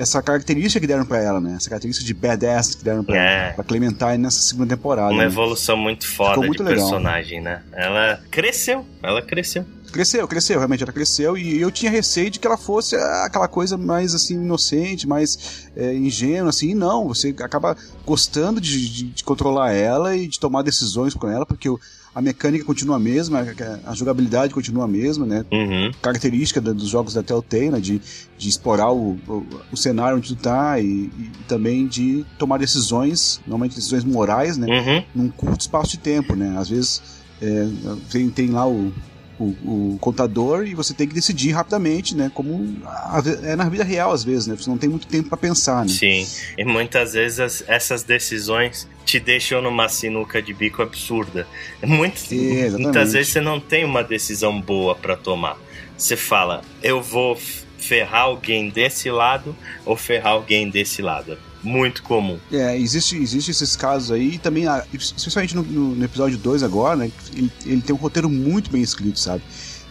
essa 0.00 0.22
característica 0.22 0.80
que 0.80 0.86
deram 0.86 1.04
para 1.04 1.18
ela, 1.18 1.40
né? 1.40 1.56
Essa 1.56 1.68
característica 1.68 2.06
de 2.06 2.14
badass 2.14 2.74
que 2.74 2.82
deram 2.82 3.04
pra, 3.04 3.16
é. 3.16 3.52
pra 3.52 3.62
Clementine 3.62 4.16
nessa 4.16 4.40
segunda 4.40 4.74
temporada. 4.74 5.12
Uma 5.12 5.22
né? 5.22 5.26
evolução 5.26 5.76
muito 5.76 6.06
foda 6.06 6.38
muito 6.38 6.64
de 6.64 6.70
legal. 6.70 6.88
personagem, 6.88 7.42
né? 7.42 7.62
Ela 7.70 8.18
cresceu, 8.30 8.86
ela 9.02 9.20
cresceu. 9.20 9.66
Cresceu, 9.92 10.26
cresceu, 10.26 10.56
realmente 10.56 10.82
ela 10.82 10.92
cresceu 10.92 11.36
e 11.36 11.60
eu 11.60 11.70
tinha 11.70 11.90
receio 11.90 12.30
de 12.30 12.38
que 12.38 12.46
ela 12.46 12.56
fosse 12.56 12.96
aquela 12.96 13.48
coisa 13.48 13.76
mais 13.76 14.14
assim 14.14 14.34
inocente, 14.34 15.06
mais 15.06 15.68
é, 15.76 15.92
ingênua, 15.92 16.48
assim, 16.48 16.70
e 16.70 16.74
não, 16.74 17.08
você 17.08 17.34
acaba 17.40 17.76
gostando 18.06 18.60
de, 18.60 18.88
de, 18.88 19.04
de, 19.06 19.24
controlar 19.24 19.72
ela 19.72 20.16
e 20.16 20.28
de 20.28 20.38
tomar 20.38 20.62
decisões 20.62 21.12
com 21.12 21.28
ela, 21.28 21.44
porque 21.44 21.68
o, 21.68 21.78
a 22.20 22.22
mecânica 22.22 22.64
continua 22.64 22.96
a 22.96 22.98
mesma, 22.98 23.44
a, 23.86 23.94
jogabilidade 23.94 24.52
continua 24.52 24.84
a 24.84 24.88
mesma, 24.88 25.26
né? 25.26 25.44
Uhum. 25.50 25.90
Característica 26.00 26.60
dos 26.60 26.88
jogos 26.88 27.14
da 27.14 27.22
Telltale, 27.22 27.70
né? 27.70 27.80
De, 27.80 28.00
de 28.36 28.48
explorar 28.48 28.92
o, 28.92 29.18
o, 29.26 29.46
o 29.72 29.76
cenário 29.76 30.18
onde 30.18 30.28
tu 30.28 30.36
tá 30.36 30.78
e, 30.78 30.84
e, 30.84 31.30
também 31.48 31.86
de 31.86 32.24
tomar 32.38 32.58
decisões, 32.58 33.40
normalmente 33.46 33.74
decisões 33.74 34.04
morais, 34.04 34.58
né? 34.58 34.66
Uhum. 34.66 35.04
Num 35.14 35.30
curto 35.30 35.62
espaço 35.62 35.92
de 35.92 35.98
tempo, 35.98 36.36
né? 36.36 36.56
Às 36.58 36.68
vezes 36.68 37.02
é, 37.40 37.66
tem, 38.10 38.28
tem 38.28 38.50
lá 38.50 38.68
o, 38.68 38.92
o, 39.40 39.94
o, 39.94 39.98
contador 39.98 40.66
e 40.66 40.74
você 40.74 40.92
tem 40.92 41.08
que 41.08 41.14
decidir 41.14 41.52
rapidamente, 41.52 42.14
né? 42.14 42.30
Como 42.32 42.76
a, 42.84 43.22
é 43.42 43.56
na 43.56 43.68
vida 43.68 43.82
real 43.82 44.12
às 44.12 44.22
vezes, 44.22 44.46
né? 44.46 44.54
Você 44.54 44.68
não 44.68 44.76
tem 44.76 44.88
muito 44.88 45.06
tempo 45.06 45.30
para 45.30 45.38
pensar, 45.38 45.84
né? 45.84 45.90
Sim, 45.90 46.26
e 46.58 46.64
muitas 46.64 47.14
vezes 47.14 47.40
as, 47.40 47.64
essas 47.66 48.02
decisões 48.02 48.86
te 49.04 49.18
deixam 49.18 49.62
numa 49.62 49.88
sinuca 49.88 50.42
de 50.42 50.52
bico 50.52 50.82
absurda. 50.82 51.46
Muito, 51.82 52.20
é, 52.32 52.70
muitas 52.70 53.14
vezes 53.14 53.32
você 53.32 53.40
não 53.40 53.58
tem 53.58 53.84
uma 53.84 54.04
decisão 54.04 54.60
boa 54.60 54.94
para 54.94 55.16
tomar. 55.16 55.58
Você 55.96 56.16
fala, 56.16 56.62
eu 56.82 57.02
vou 57.02 57.36
ferrar 57.78 58.22
alguém 58.22 58.68
desse 58.68 59.10
lado 59.10 59.56
ou 59.86 59.96
ferrar 59.96 60.34
alguém 60.34 60.68
desse 60.68 61.00
lado 61.00 61.38
muito 61.62 62.02
comum. 62.02 62.38
É, 62.50 62.78
existe, 62.78 63.16
existe 63.16 63.50
esses 63.50 63.76
casos 63.76 64.10
aí, 64.10 64.34
e 64.34 64.38
também, 64.38 64.64
especialmente 64.92 65.54
no, 65.54 65.62
no, 65.62 66.04
episódio 66.04 66.38
2 66.38 66.62
agora, 66.62 66.96
né? 66.96 67.12
Ele, 67.34 67.52
ele 67.66 67.80
tem 67.80 67.94
um 67.94 67.98
roteiro 67.98 68.28
muito 68.28 68.70
bem 68.70 68.82
escrito, 68.82 69.18
sabe? 69.18 69.42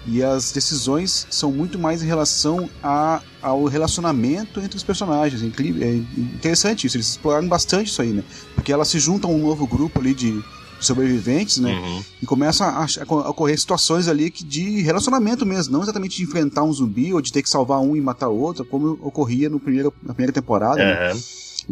E 0.07 0.23
as 0.23 0.51
decisões 0.51 1.27
são 1.29 1.51
muito 1.51 1.77
mais 1.77 2.01
em 2.01 2.07
relação 2.07 2.69
a, 2.81 3.21
ao 3.41 3.65
relacionamento 3.65 4.59
entre 4.59 4.75
os 4.75 4.83
personagens. 4.83 5.41
É, 5.43 5.85
é 5.85 5.95
interessante 6.17 6.87
isso, 6.87 6.97
eles 6.97 7.09
exploraram 7.09 7.47
bastante 7.47 7.87
isso 7.87 8.01
aí, 8.01 8.09
né? 8.09 8.23
Porque 8.55 8.71
elas 8.71 8.87
se 8.87 8.99
juntam 8.99 9.29
a 9.29 9.33
um 9.33 9.39
novo 9.39 9.67
grupo 9.67 9.99
ali 9.99 10.13
de 10.13 10.43
sobreviventes, 10.79 11.57
né? 11.57 11.73
Uhum. 11.73 12.03
E 12.21 12.25
começam 12.25 12.65
a, 12.65 12.85
a, 12.85 13.29
ocorrer 13.29 13.59
situações 13.59 14.07
ali 14.07 14.31
que, 14.31 14.43
de 14.43 14.81
relacionamento 14.81 15.45
mesmo, 15.45 15.73
não 15.73 15.83
exatamente 15.83 16.17
de 16.17 16.23
enfrentar 16.23 16.63
um 16.63 16.71
zumbi 16.71 17.13
ou 17.13 17.21
de 17.21 17.31
ter 17.31 17.43
que 17.43 17.49
salvar 17.49 17.79
um 17.79 17.95
e 17.95 18.01
matar 18.01 18.29
outro, 18.29 18.65
como 18.65 18.97
ocorria 19.01 19.49
no 19.49 19.59
primeiro, 19.59 19.93
na 20.01 20.13
primeira 20.13 20.33
temporada. 20.33 20.81
Uhum. 20.81 21.15
Né? 21.15 21.21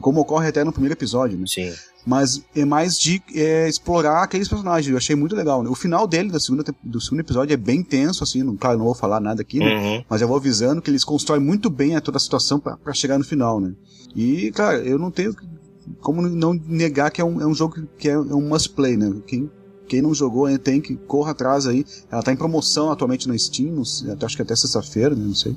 Como 0.01 0.22
ocorre 0.22 0.48
até 0.50 0.63
no 0.63 0.72
primeiro 0.72 0.94
episódio, 0.94 1.38
né? 1.38 1.46
Sim. 1.48 1.74
Mas 2.06 2.42
é 2.56 2.63
mais 2.63 2.98
de 2.98 3.22
é, 3.36 3.68
explorar 3.68 4.24
aqueles 4.24 4.48
personagens. 4.48 4.89
Eu 4.89 4.98
achei 4.98 5.16
muito 5.16 5.36
legal. 5.36 5.62
Né? 5.62 5.70
O 5.70 5.75
final 5.75 6.08
dele, 6.08 6.32
da 6.32 6.39
segunda, 6.39 6.63
do 6.82 7.01
segundo 7.01 7.20
episódio, 7.20 7.54
é 7.54 7.58
bem 7.58 7.84
tenso, 7.84 8.24
assim. 8.24 8.44
Não, 8.44 8.56
claro, 8.56 8.77
não 8.77 8.86
vou 8.86 8.96
falar 8.96 9.20
nada 9.20 9.42
aqui, 9.42 9.60
né? 9.60 9.75
Uhum. 9.75 10.06
Mas 10.10 10.22
eu 10.22 10.27
vou 10.27 10.38
avisando 10.38 10.82
que 10.82 10.89
eles 10.89 11.04
constroem 11.04 11.42
muito 11.42 11.70
bem 11.70 11.96
a 11.96 12.01
toda 12.01 12.18
a 12.18 12.20
situação 12.20 12.60
para 12.60 12.94
chegar 12.94 13.18
no 13.18 13.25
final, 13.25 13.60
né? 13.60 13.74
E, 14.16 14.51
cara, 14.51 14.77
eu 14.77 14.98
não 14.98 15.12
tenho 15.12 15.36
como 16.01 16.22
não 16.22 16.54
negar 16.54 17.12
que 17.12 17.22
é 17.22 17.25
um, 17.25 17.42
é 17.42 17.46
um 17.46 17.54
jogo 17.54 17.88
que 17.98 18.10
é, 18.10 18.13
é 18.13 18.18
um 18.18 18.42
must 18.42 18.70
play, 18.70 18.98
né? 18.98 19.13
Quem, 19.25 19.50
quem 19.88 20.01
não 20.01 20.13
jogou 20.13 20.48
tem 20.58 20.82
que 20.82 20.96
corra 20.96 21.32
atrás 21.32 21.66
aí. 21.66 21.86
Ela 22.12 22.24
tá 22.24 22.32
em 22.32 22.38
promoção 22.38 22.92
atualmente 22.92 23.27
na 23.27 23.38
Steam, 23.38 23.82
acho 23.82 24.36
que 24.36 24.42
até 24.42 24.56
sexta-feira, 24.56 25.16
né? 25.16 25.24
Não 25.25 25.36
sei. 25.36 25.56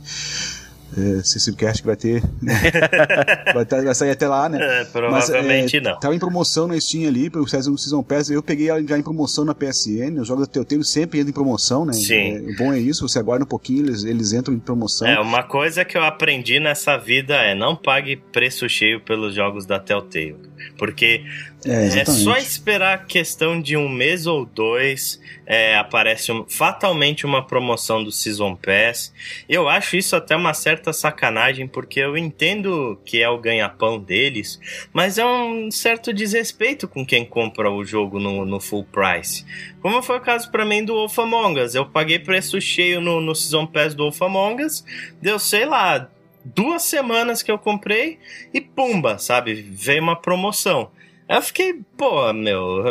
É, 0.97 1.23
se 1.23 1.39
esse 1.39 1.55
cast 1.55 1.85
vai 1.85 1.97
ter. 1.97 2.23
vai, 3.55 3.65
ter, 3.65 3.85
vai, 3.85 3.95
sair 3.95 4.11
até 4.11 4.27
lá, 4.27 4.49
né? 4.49 4.59
É, 4.61 4.85
provavelmente 4.85 5.63
Mas, 5.63 5.75
é, 5.75 5.81
não. 5.81 6.01
Tava 6.01 6.15
em 6.15 6.19
promoção 6.19 6.67
na 6.67 6.79
Steam 6.81 7.09
ali, 7.09 7.31
pro 7.31 7.47
Season, 7.47 7.77
Season 7.77 8.03
Pass. 8.03 8.31
Eu 8.31 8.43
peguei 8.43 8.69
ela 8.69 8.83
já 8.83 8.99
em 8.99 9.03
promoção 9.03 9.45
na 9.45 9.55
PSN. 9.55 10.21
Os 10.21 10.27
jogos 10.27 10.47
da 10.47 10.53
Telltale 10.53 10.85
sempre 10.85 11.21
entram 11.21 11.31
em 11.31 11.35
promoção, 11.35 11.85
né? 11.85 11.93
Sim. 11.93 12.37
É, 12.37 12.41
o 12.41 12.57
bom 12.57 12.73
é 12.73 12.79
isso, 12.79 13.07
você 13.09 13.19
aguarda 13.19 13.45
um 13.45 13.49
pouquinho, 13.49 13.87
eles, 13.87 14.05
eles 14.05 14.33
entram 14.33 14.55
em 14.55 14.59
promoção. 14.59 15.07
É, 15.07 15.21
uma 15.21 15.43
coisa 15.43 15.85
que 15.85 15.97
eu 15.97 16.03
aprendi 16.03 16.59
nessa 16.59 16.97
vida 16.97 17.35
é 17.35 17.55
não 17.55 17.77
pague 17.77 18.17
preço 18.17 18.69
cheio 18.69 19.01
pelos 19.01 19.35
jogos 19.35 19.67
da 19.67 19.79
Telltale. 19.79 20.37
Porque 20.77 21.25
é, 21.65 22.01
é, 22.01 22.05
só 22.07 22.37
esperar 22.37 23.07
questão 23.07 23.61
de 23.61 23.77
um 23.77 23.89
mês 23.89 24.27
ou 24.27 24.47
dois, 24.47 25.21
é, 25.45 25.77
aparece 25.77 26.33
um, 26.33 26.47
fatalmente 26.49 27.27
uma 27.27 27.47
promoção 27.47 28.03
do 28.03 28.11
Season 28.11 28.55
Pass. 28.57 29.13
Eu 29.49 29.69
acho 29.69 29.97
isso 29.97 30.17
até 30.17 30.35
uma 30.35 30.55
certa 30.55 30.93
sacanagem, 30.93 31.69
porque 31.69 32.01
eu 32.01 32.17
entendo 32.17 32.99
que 33.05 33.23
é 33.23 33.29
o 33.29 33.39
ganha-pão 33.39 33.99
deles, 33.99 34.59
mas 34.93 35.19
é 35.19 35.25
um 35.25 35.71
certo 35.71 36.13
desrespeito 36.13 36.89
com 36.89 37.05
quem 37.05 37.25
compra 37.25 37.71
o 37.71 37.85
jogo 37.85 38.19
no, 38.19 38.47
no 38.47 38.59
full 38.59 38.85
price. 38.85 39.45
Como 39.83 40.03
foi 40.03 40.17
o 40.17 40.21
caso 40.21 40.51
para 40.51 40.65
mim 40.65 40.85
do 40.85 40.95
Wolf 40.95 41.19
Among 41.19 41.61
Us. 41.61 41.75
Eu 41.75 41.85
paguei 41.87 42.19
preço 42.19 42.61
cheio 42.61 43.01
no, 43.01 43.21
no 43.21 43.35
Season 43.35 43.67
Pass 43.67 43.95
do 43.95 44.05
Wolf 44.05 44.23
Among 44.23 44.63
Us, 44.63 44.85
deu 45.21 45.39
sei 45.39 45.67
lá, 45.67 46.09
duas 46.45 46.83
semanas 46.83 47.43
que 47.43 47.51
eu 47.51 47.59
comprei 47.59 48.19
e 48.53 48.61
pumba, 48.61 49.19
sabe? 49.19 49.55
Veio 49.55 50.03
uma 50.03 50.17
promoção. 50.17 50.91
Eu 51.31 51.41
fiquei, 51.43 51.81
pô, 51.97 52.33
meu, 52.33 52.83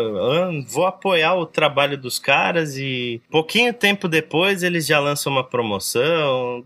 vou 0.65 0.85
apoiar 0.85 1.35
o 1.35 1.45
trabalho 1.45 1.97
dos 1.97 2.17
caras 2.17 2.77
e 2.77 3.21
pouquinho 3.29 3.73
tempo 3.73 4.07
depois 4.07 4.63
eles 4.63 4.87
já 4.87 4.97
lançam 4.97 5.33
uma 5.33 5.43
promoção. 5.43 6.63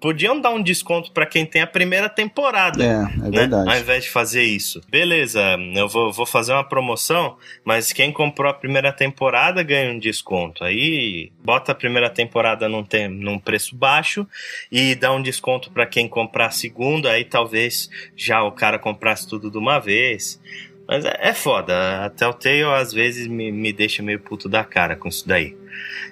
Podiam 0.00 0.40
dar 0.40 0.50
um 0.50 0.60
desconto 0.60 1.12
para 1.12 1.24
quem 1.24 1.46
tem 1.46 1.62
a 1.62 1.68
primeira 1.68 2.08
temporada. 2.08 2.82
É, 2.82 2.88
é 2.88 3.30
né? 3.30 3.30
verdade. 3.30 3.70
Ao 3.70 3.78
invés 3.78 4.04
de 4.04 4.10
fazer 4.10 4.42
isso. 4.42 4.80
Beleza, 4.90 5.40
eu 5.76 5.88
vou, 5.88 6.12
vou 6.12 6.26
fazer 6.26 6.52
uma 6.52 6.68
promoção, 6.68 7.36
mas 7.64 7.92
quem 7.92 8.10
comprou 8.10 8.50
a 8.50 8.54
primeira 8.54 8.92
temporada 8.92 9.62
ganha 9.62 9.92
um 9.92 10.00
desconto. 10.00 10.64
Aí 10.64 11.30
bota 11.44 11.70
a 11.70 11.76
primeira 11.76 12.10
temporada 12.10 12.68
num, 12.68 12.82
tem, 12.82 13.06
num 13.06 13.38
preço 13.38 13.76
baixo 13.76 14.26
e 14.72 14.96
dá 14.96 15.12
um 15.12 15.22
desconto 15.22 15.70
para 15.70 15.86
quem 15.86 16.08
comprar 16.08 16.46
a 16.46 16.50
segunda. 16.50 17.12
Aí 17.12 17.24
talvez 17.24 17.88
já 18.16 18.42
o 18.42 18.50
cara 18.50 18.80
comprasse 18.80 19.28
tudo 19.28 19.48
de 19.48 19.58
uma 19.58 19.78
vez. 19.78 20.40
Mas 20.88 21.04
é, 21.04 21.18
é 21.20 21.34
foda. 21.34 22.06
A 22.06 22.10
Telltale 22.10 22.64
às 22.64 22.92
vezes 22.92 23.26
me, 23.26 23.52
me 23.52 23.72
deixa 23.72 24.02
meio 24.02 24.18
puto 24.18 24.48
da 24.48 24.64
cara 24.64 24.96
com 24.96 25.06
isso 25.06 25.28
daí. 25.28 25.54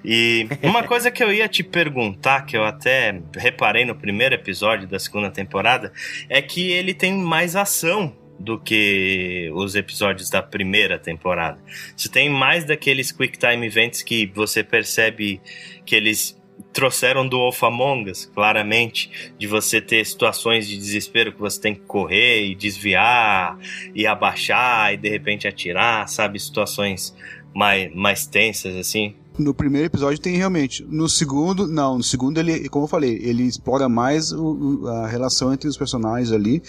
E 0.04 0.46
uma 0.62 0.82
coisa 0.86 1.10
que 1.10 1.24
eu 1.24 1.32
ia 1.32 1.48
te 1.48 1.64
perguntar, 1.64 2.44
que 2.44 2.56
eu 2.56 2.62
até 2.62 3.20
reparei 3.34 3.86
no 3.86 3.94
primeiro 3.94 4.34
episódio 4.34 4.86
da 4.86 4.98
segunda 4.98 5.30
temporada, 5.30 5.90
é 6.28 6.42
que 6.42 6.70
ele 6.70 6.92
tem 6.92 7.14
mais 7.14 7.56
ação 7.56 8.14
do 8.38 8.58
que 8.58 9.50
os 9.54 9.74
episódios 9.74 10.28
da 10.28 10.42
primeira 10.42 10.98
temporada. 10.98 11.58
Você 11.96 12.10
tem 12.10 12.28
mais 12.28 12.66
daqueles 12.66 13.10
quick 13.10 13.38
time 13.38 13.66
events 13.66 14.02
que 14.02 14.26
você 14.26 14.62
percebe 14.62 15.40
que 15.86 15.94
eles 15.94 16.38
trouxeram 16.76 17.26
do 17.26 17.38
Wolf 17.38 17.62
Among 17.64 18.10
Us, 18.10 18.26
claramente, 18.26 19.32
de 19.38 19.46
você 19.46 19.80
ter 19.80 20.04
situações 20.04 20.68
de 20.68 20.76
desespero 20.76 21.32
que 21.32 21.40
você 21.40 21.58
tem 21.58 21.74
que 21.74 21.80
correr 21.80 22.44
e 22.44 22.54
desviar 22.54 23.58
e 23.94 24.06
abaixar 24.06 24.92
e 24.92 24.98
de 24.98 25.08
repente 25.08 25.48
atirar, 25.48 26.06
sabe? 26.06 26.38
Situações 26.38 27.16
mais, 27.54 27.90
mais 27.94 28.26
tensas, 28.26 28.76
assim. 28.76 29.16
No 29.38 29.52
primeiro 29.52 29.86
episódio 29.86 30.18
tem 30.18 30.36
realmente. 30.36 30.84
No 30.88 31.08
segundo, 31.08 31.66
não. 31.66 31.98
No 31.98 32.02
segundo, 32.02 32.38
ele, 32.38 32.68
como 32.68 32.84
eu 32.84 32.88
falei, 32.88 33.18
ele 33.22 33.42
explora 33.42 33.88
mais 33.88 34.32
o, 34.32 34.86
a 34.88 35.06
relação 35.06 35.52
entre 35.52 35.68
os 35.68 35.76
personagens 35.76 36.32
ali. 36.32 36.62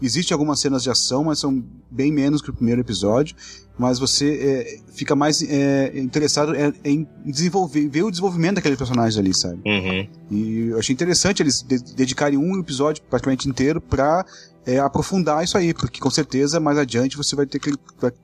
Existem 0.00 0.34
algumas 0.34 0.58
cenas 0.60 0.82
de 0.82 0.90
ação, 0.90 1.24
mas 1.24 1.38
são 1.38 1.62
bem 1.90 2.10
menos 2.10 2.40
que 2.40 2.50
o 2.50 2.54
primeiro 2.54 2.80
episódio. 2.80 3.36
Mas 3.76 3.98
você 3.98 4.38
é, 4.40 4.92
fica 4.92 5.16
mais 5.16 5.42
é, 5.42 5.98
interessado 5.98 6.54
é, 6.54 6.72
em 6.84 7.06
desenvolver, 7.26 7.88
ver 7.88 8.04
o 8.04 8.10
desenvolvimento 8.10 8.56
daqueles 8.56 8.78
personagens 8.78 9.18
ali, 9.18 9.34
sabe? 9.34 9.60
Uhum. 9.66 10.08
E 10.30 10.68
eu 10.68 10.78
achei 10.78 10.92
interessante 10.92 11.42
eles 11.42 11.60
de 11.60 11.78
dedicarem 11.94 12.38
um 12.38 12.58
episódio 12.58 13.02
praticamente 13.10 13.48
inteiro 13.48 13.80
pra 13.80 14.24
é, 14.66 14.78
aprofundar 14.78 15.44
isso 15.44 15.56
aí, 15.58 15.74
porque 15.74 16.00
com 16.00 16.10
certeza 16.10 16.58
mais 16.58 16.78
adiante 16.78 17.16
você 17.16 17.36
vai 17.36 17.46
ter 17.46 17.58
que 17.58 17.72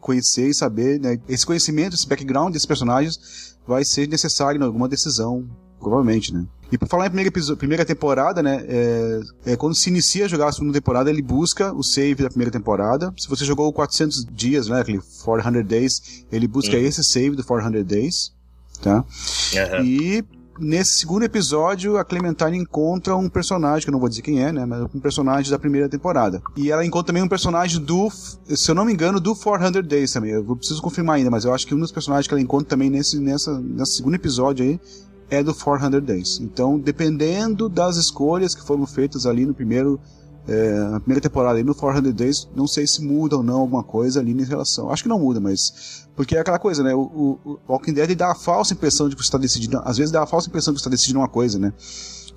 conhecer 0.00 0.48
e 0.48 0.54
saber, 0.54 0.98
né? 0.98 1.18
Esse 1.28 1.44
conhecimento, 1.46 1.94
esse 1.94 2.06
background 2.06 2.52
desses 2.52 2.66
personagens 2.66 3.56
vai 3.66 3.84
ser 3.84 4.08
necessário 4.08 4.60
em 4.60 4.64
alguma 4.64 4.88
decisão, 4.88 5.48
provavelmente, 5.78 6.32
né? 6.32 6.46
E 6.72 6.78
por 6.78 6.88
falar 6.88 7.06
em 7.06 7.10
primeira, 7.10 7.56
primeira 7.56 7.84
temporada, 7.84 8.42
né? 8.42 8.64
É, 8.68 9.20
é, 9.46 9.56
quando 9.56 9.74
se 9.74 9.90
inicia 9.90 10.26
a 10.26 10.28
jogar 10.28 10.48
a 10.48 10.52
segunda 10.52 10.72
temporada, 10.72 11.10
ele 11.10 11.22
busca 11.22 11.72
o 11.72 11.82
save 11.82 12.22
da 12.22 12.28
primeira 12.28 12.50
temporada. 12.50 13.12
Se 13.18 13.28
você 13.28 13.44
jogou 13.44 13.72
400 13.72 14.24
dias, 14.26 14.68
né? 14.68 14.80
Aquele 14.80 15.00
400 15.24 15.66
Days, 15.66 16.24
ele 16.30 16.46
busca 16.46 16.76
uhum. 16.76 16.82
esse 16.82 17.02
save 17.02 17.34
do 17.34 17.44
400 17.44 17.84
Days, 17.84 18.32
tá? 18.80 18.98
Uhum. 18.98 19.84
E 19.84 20.24
nesse 20.60 20.98
segundo 20.98 21.24
episódio, 21.24 21.96
a 21.96 22.04
Clementine 22.04 22.58
encontra 22.58 23.16
um 23.16 23.28
personagem, 23.28 23.84
que 23.84 23.90
eu 23.90 23.92
não 23.92 23.98
vou 23.98 24.08
dizer 24.08 24.22
quem 24.22 24.42
é, 24.44 24.52
né? 24.52 24.66
Mas 24.66 24.82
um 24.94 25.00
personagem 25.00 25.50
da 25.50 25.58
primeira 25.58 25.88
temporada. 25.88 26.42
E 26.56 26.70
ela 26.70 26.84
encontra 26.84 27.08
também 27.08 27.22
um 27.22 27.28
personagem 27.28 27.80
do, 27.80 28.10
se 28.10 28.70
eu 28.70 28.74
não 28.74 28.84
me 28.84 28.92
engano, 28.92 29.18
do 29.18 29.34
400 29.34 29.86
Days 29.86 30.12
também. 30.12 30.32
Eu 30.32 30.56
preciso 30.56 30.82
confirmar 30.82 31.16
ainda, 31.16 31.30
mas 31.30 31.44
eu 31.44 31.54
acho 31.54 31.66
que 31.66 31.74
um 31.74 31.80
dos 31.80 31.90
personagens 31.90 32.26
que 32.26 32.34
ela 32.34 32.40
encontra 32.40 32.68
também 32.68 32.90
nesse, 32.90 33.18
nessa, 33.18 33.58
nesse 33.58 33.96
segundo 33.96 34.14
episódio 34.14 34.64
aí 34.64 34.80
é 35.30 35.42
do 35.42 35.54
400 35.54 36.02
Days. 36.02 36.40
Então, 36.40 36.78
dependendo 36.78 37.68
das 37.68 37.96
escolhas 37.96 38.54
que 38.54 38.64
foram 38.64 38.86
feitas 38.86 39.26
ali 39.26 39.46
no 39.46 39.54
primeiro 39.54 39.98
é, 40.48 40.78
na 40.90 41.00
primeira 41.00 41.20
temporada 41.20 41.60
e 41.60 41.64
no 41.64 41.74
400 41.74 42.12
Days, 42.12 42.48
não 42.54 42.66
sei 42.66 42.86
se 42.86 43.02
muda 43.02 43.36
ou 43.36 43.42
não 43.42 43.60
alguma 43.60 43.82
coisa 43.82 44.20
ali 44.20 44.32
em 44.32 44.44
relação. 44.44 44.90
Acho 44.90 45.02
que 45.02 45.08
não 45.08 45.18
muda, 45.18 45.40
mas. 45.40 46.06
Porque 46.16 46.36
é 46.36 46.40
aquela 46.40 46.58
coisa, 46.58 46.82
né? 46.82 46.94
O, 46.94 47.00
o, 47.00 47.38
o 47.44 47.72
Walking 47.72 47.92
Dead 47.92 48.14
dá 48.14 48.32
a 48.32 48.34
falsa 48.34 48.74
impressão 48.74 49.08
de 49.08 49.14
que 49.16 49.22
você 49.22 49.28
está 49.28 49.38
decidindo. 49.38 49.80
Às 49.84 49.96
vezes 49.96 50.12
dá 50.12 50.22
a 50.22 50.26
falsa 50.26 50.48
impressão 50.48 50.72
de 50.72 50.76
que 50.76 50.82
você 50.82 50.88
está 50.88 50.90
decidindo 50.90 51.20
uma 51.20 51.28
coisa, 51.28 51.58
né? 51.58 51.72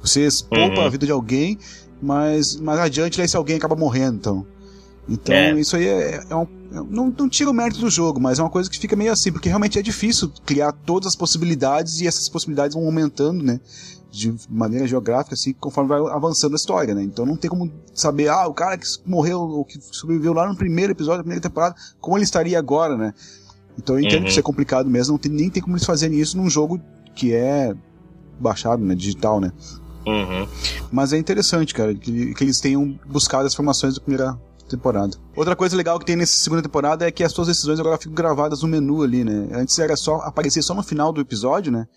Você 0.02 0.28
poupa 0.50 0.82
uhum. 0.82 0.86
a 0.86 0.90
vida 0.90 1.06
de 1.06 1.12
alguém, 1.12 1.58
mas 2.02 2.58
mais 2.58 2.80
adiante 2.80 3.22
esse 3.22 3.38
alguém 3.38 3.56
acaba 3.56 3.76
morrendo, 3.76 4.18
então. 4.18 4.48
Então, 5.08 5.36
é. 5.36 5.60
isso 5.60 5.76
aí 5.76 5.86
é, 5.86 6.24
é 6.30 6.36
um. 6.36 6.48
É, 6.72 6.76
não, 6.76 7.14
não 7.18 7.30
tira 7.30 7.50
o 7.50 7.54
mérito 7.54 7.80
do 7.80 7.90
jogo, 7.90 8.20
mas 8.20 8.40
é 8.40 8.42
uma 8.44 8.50
coisa 8.50 8.70
que 8.70 8.80
fica 8.80 8.96
meio 8.96 9.12
assim, 9.12 9.32
porque 9.32 9.50
realmente 9.50 9.78
é 9.78 9.82
difícil 9.82 10.32
criar 10.46 10.72
todas 10.72 11.08
as 11.08 11.16
possibilidades 11.16 12.02
e 12.02 12.08
essas 12.08 12.30
possibilidades 12.30 12.76
vão 12.76 12.86
aumentando, 12.86 13.44
né? 13.44 13.60
de 14.14 14.32
maneira 14.48 14.86
geográfica, 14.86 15.34
assim, 15.34 15.54
conforme 15.54 15.90
vai 15.90 16.00
avançando 16.14 16.54
a 16.54 16.56
história, 16.56 16.94
né? 16.94 17.02
Então 17.02 17.26
não 17.26 17.36
tem 17.36 17.50
como 17.50 17.72
saber, 17.96 18.28
ah, 18.28 18.46
o 18.46 18.54
cara 18.54 18.78
que 18.78 18.86
morreu, 19.04 19.40
ou 19.40 19.66
que 19.66 19.80
sobreviveu 19.92 20.34
lá 20.34 20.48
no 20.48 20.56
primeiro 20.56 20.92
episódio 20.92 21.18
da 21.18 21.24
primeira 21.24 21.42
temporada, 21.42 21.76
como 22.00 22.16
ele 22.16 22.24
estaria 22.24 22.60
agora, 22.60 22.96
né? 22.96 23.12
Então 23.76 23.96
eu 23.96 24.04
entendo 24.04 24.20
uhum. 24.20 24.24
que 24.26 24.30
isso 24.30 24.40
é 24.40 24.44
complicado 24.44 24.88
mesmo, 24.88 25.14
não 25.14 25.18
tem, 25.18 25.32
nem 25.32 25.50
tem 25.50 25.64
como 25.64 25.76
eles 25.76 25.86
fazerem 25.86 26.20
isso 26.20 26.38
num 26.38 26.48
jogo 26.48 26.80
que 27.16 27.34
é 27.34 27.74
baixado, 28.40 28.86
né? 28.86 28.94
Digital, 28.94 29.42
né? 29.42 29.52
Uhum. 30.06 30.48
Mas 30.92 31.12
é 31.12 31.18
interessante, 31.18 31.74
cara, 31.74 31.96
que, 31.96 32.36
que 32.36 32.44
eles 32.44 32.60
tenham 32.60 33.00
buscado 33.08 33.48
as 33.48 33.54
informações 33.54 33.96
da 33.96 34.02
primeira 34.02 34.40
temporada. 34.76 35.18
Outra 35.36 35.56
coisa 35.56 35.76
legal 35.76 35.98
que 36.00 36.06
tem 36.06 36.16
nessa 36.16 36.38
segunda 36.38 36.62
temporada 36.62 37.08
é 37.08 37.12
que 37.12 37.24
as 37.24 37.32
suas 37.32 37.48
decisões 37.48 37.80
agora 37.80 37.98
ficam 37.98 38.14
gravadas 38.14 38.62
no 38.62 38.68
menu 38.68 39.04
ali, 39.04 39.24
né? 39.24 39.50
Antes 39.54 39.78
era 39.80 39.96
só 39.96 40.18
aparecer 40.18 40.62
só 40.62 40.74
no 40.74 40.84
final 40.84 41.12
do 41.12 41.22
episódio, 41.22 41.72
né? 41.72 41.88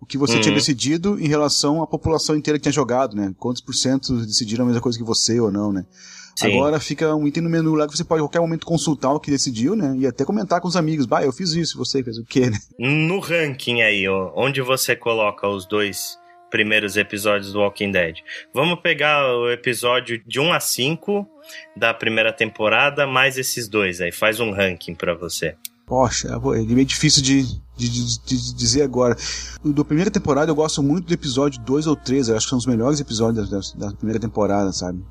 o 0.00 0.06
que 0.06 0.16
você 0.16 0.36
uhum. 0.36 0.40
tinha 0.40 0.54
decidido 0.54 1.18
em 1.18 1.26
relação 1.26 1.82
à 1.82 1.86
população 1.86 2.36
inteira 2.36 2.58
que 2.58 2.62
tinha 2.62 2.72
jogado, 2.72 3.16
né? 3.16 3.34
Quantos 3.38 3.60
por 3.60 3.74
cento 3.74 4.14
decidiram 4.24 4.64
a 4.64 4.66
mesma 4.66 4.80
coisa 4.80 4.96
que 4.96 5.04
você 5.04 5.40
ou 5.40 5.50
não, 5.50 5.72
né? 5.72 5.84
Sim. 6.36 6.46
Agora 6.46 6.78
fica 6.78 7.16
um 7.16 7.26
item 7.26 7.42
no 7.42 7.50
menu 7.50 7.74
lá 7.74 7.86
que 7.88 7.96
você 7.96 8.04
pode 8.04 8.20
a 8.20 8.22
qualquer 8.22 8.40
momento 8.40 8.64
consultar 8.64 9.12
o 9.12 9.18
que 9.18 9.28
decidiu, 9.28 9.74
né? 9.74 9.96
E 9.98 10.06
até 10.06 10.24
comentar 10.24 10.60
com 10.60 10.68
os 10.68 10.76
amigos. 10.76 11.04
Bah, 11.04 11.24
eu 11.24 11.32
fiz 11.32 11.50
isso, 11.50 11.76
você 11.76 12.02
fez 12.02 12.16
o 12.16 12.24
quê, 12.24 12.48
né? 12.48 12.58
No 12.78 13.18
ranking 13.18 13.82
aí, 13.82 14.06
ó, 14.06 14.32
onde 14.36 14.62
você 14.62 14.94
coloca 14.94 15.48
os 15.48 15.66
dois 15.66 16.16
primeiros 16.50 16.96
episódios 16.96 17.52
do 17.52 17.60
Walking 17.60 17.92
Dead? 17.92 18.16
Vamos 18.52 18.80
pegar 18.80 19.26
o 19.34 19.50
episódio 19.50 20.22
de 20.26 20.40
1 20.40 20.52
a 20.52 20.60
5 20.60 21.26
da 21.76 21.94
primeira 21.94 22.32
temporada, 22.32 23.06
mais 23.06 23.38
esses 23.38 23.68
dois 23.68 24.00
aí. 24.00 24.12
Faz 24.12 24.40
um 24.40 24.52
ranking 24.52 24.94
para 24.94 25.14
você. 25.14 25.56
Poxa, 25.86 26.28
é 26.28 26.62
meio 26.64 26.84
difícil 26.84 27.22
de, 27.22 27.42
de, 27.74 27.88
de, 27.88 28.18
de, 28.26 28.54
dizer 28.54 28.82
agora. 28.82 29.16
Da 29.64 29.84
primeira 29.84 30.10
temporada 30.10 30.50
eu 30.50 30.54
gosto 30.54 30.82
muito 30.82 31.06
do 31.06 31.14
episódio 31.14 31.60
2 31.62 31.86
ou 31.86 31.96
3, 31.96 32.28
eu 32.28 32.36
acho 32.36 32.44
que 32.44 32.50
são 32.50 32.58
os 32.58 32.66
melhores 32.66 33.00
episódios 33.00 33.48
da, 33.48 33.86
da 33.86 33.96
primeira 33.96 34.20
temporada, 34.20 34.70
sabe? 34.70 35.02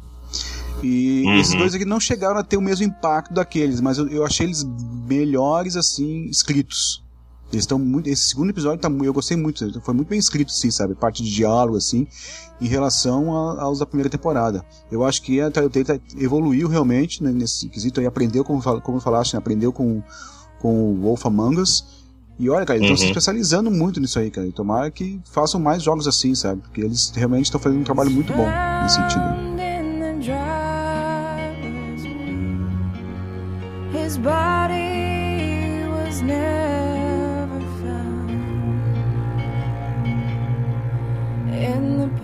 E 0.84 1.24
uhum. 1.26 1.40
esses 1.40 1.56
dois 1.56 1.74
aqui 1.74 1.86
não 1.86 2.00
chegaram 2.00 2.38
a 2.38 2.44
ter 2.44 2.58
o 2.58 2.62
mesmo 2.62 2.86
impacto 2.86 3.34
daqueles, 3.34 3.82
mas 3.82 3.98
eu, 3.98 4.08
eu 4.10 4.24
achei 4.24 4.46
eles 4.46 4.64
melhores, 5.08 5.76
assim, 5.76 6.26
escritos. 6.26 7.04
Eles 7.52 7.64
estão 7.64 7.80
muito. 7.80 8.08
Esse 8.08 8.30
segundo 8.30 8.50
episódio 8.50 8.80
tá, 8.80 8.90
eu 8.90 9.14
gostei 9.14 9.38
muito, 9.38 9.82
foi 9.82 9.94
muito 9.94 10.10
bem 10.10 10.20
escrito, 10.20 10.52
sim, 10.52 10.70
sabe? 10.70 10.96
Parte 10.96 11.24
de 11.24 11.34
diálogo, 11.34 11.78
assim, 11.78 12.06
em 12.60 12.68
relação 12.68 13.36
a, 13.36 13.62
aos 13.64 13.80
da 13.80 13.86
primeira 13.86 14.10
temporada. 14.10 14.66
Eu 14.92 15.06
acho 15.06 15.22
que 15.22 15.40
a 15.40 15.50
Telltale 15.50 15.86
tá, 15.86 16.00
evoluiu 16.18 16.68
realmente 16.68 17.24
né, 17.24 17.32
nesse 17.32 17.70
quesito 17.70 18.00
aí, 18.00 18.06
aprendeu, 18.06 18.44
como, 18.44 18.62
como 18.82 19.00
falaste, 19.00 19.34
né, 19.34 19.40
aprendeu 19.40 19.72
com, 19.72 20.04
com 20.60 20.92
o 20.92 21.02
Wolf 21.02 21.26
Among 21.26 21.62
Us. 21.62 21.86
E 22.40 22.50
olha, 22.50 22.66
cara, 22.66 22.78
eles 22.78 22.92
estão 22.92 22.96
uhum. 22.96 22.98
se 22.98 23.06
especializando 23.08 23.72
muito 23.72 24.00
nisso 24.00 24.20
aí, 24.20 24.30
cara. 24.30 24.46
E 24.46 24.52
tomara 24.52 24.92
que 24.92 25.20
façam 25.32 25.60
mais 25.60 25.82
jogos 25.82 26.08
assim, 26.08 26.36
sabe? 26.36 26.62
Porque 26.62 26.82
eles 26.82 27.12
realmente 27.16 27.46
estão 27.46 27.60
fazendo 27.60 27.80
um 27.80 27.84
trabalho 27.84 28.12
muito 28.12 28.34
bom 28.34 28.48
nesse 28.84 28.96
sentido. 28.96 29.48
His 33.94 34.18
body 34.18 35.84
was 35.90 36.22
never 36.22 36.67
the 41.88 42.17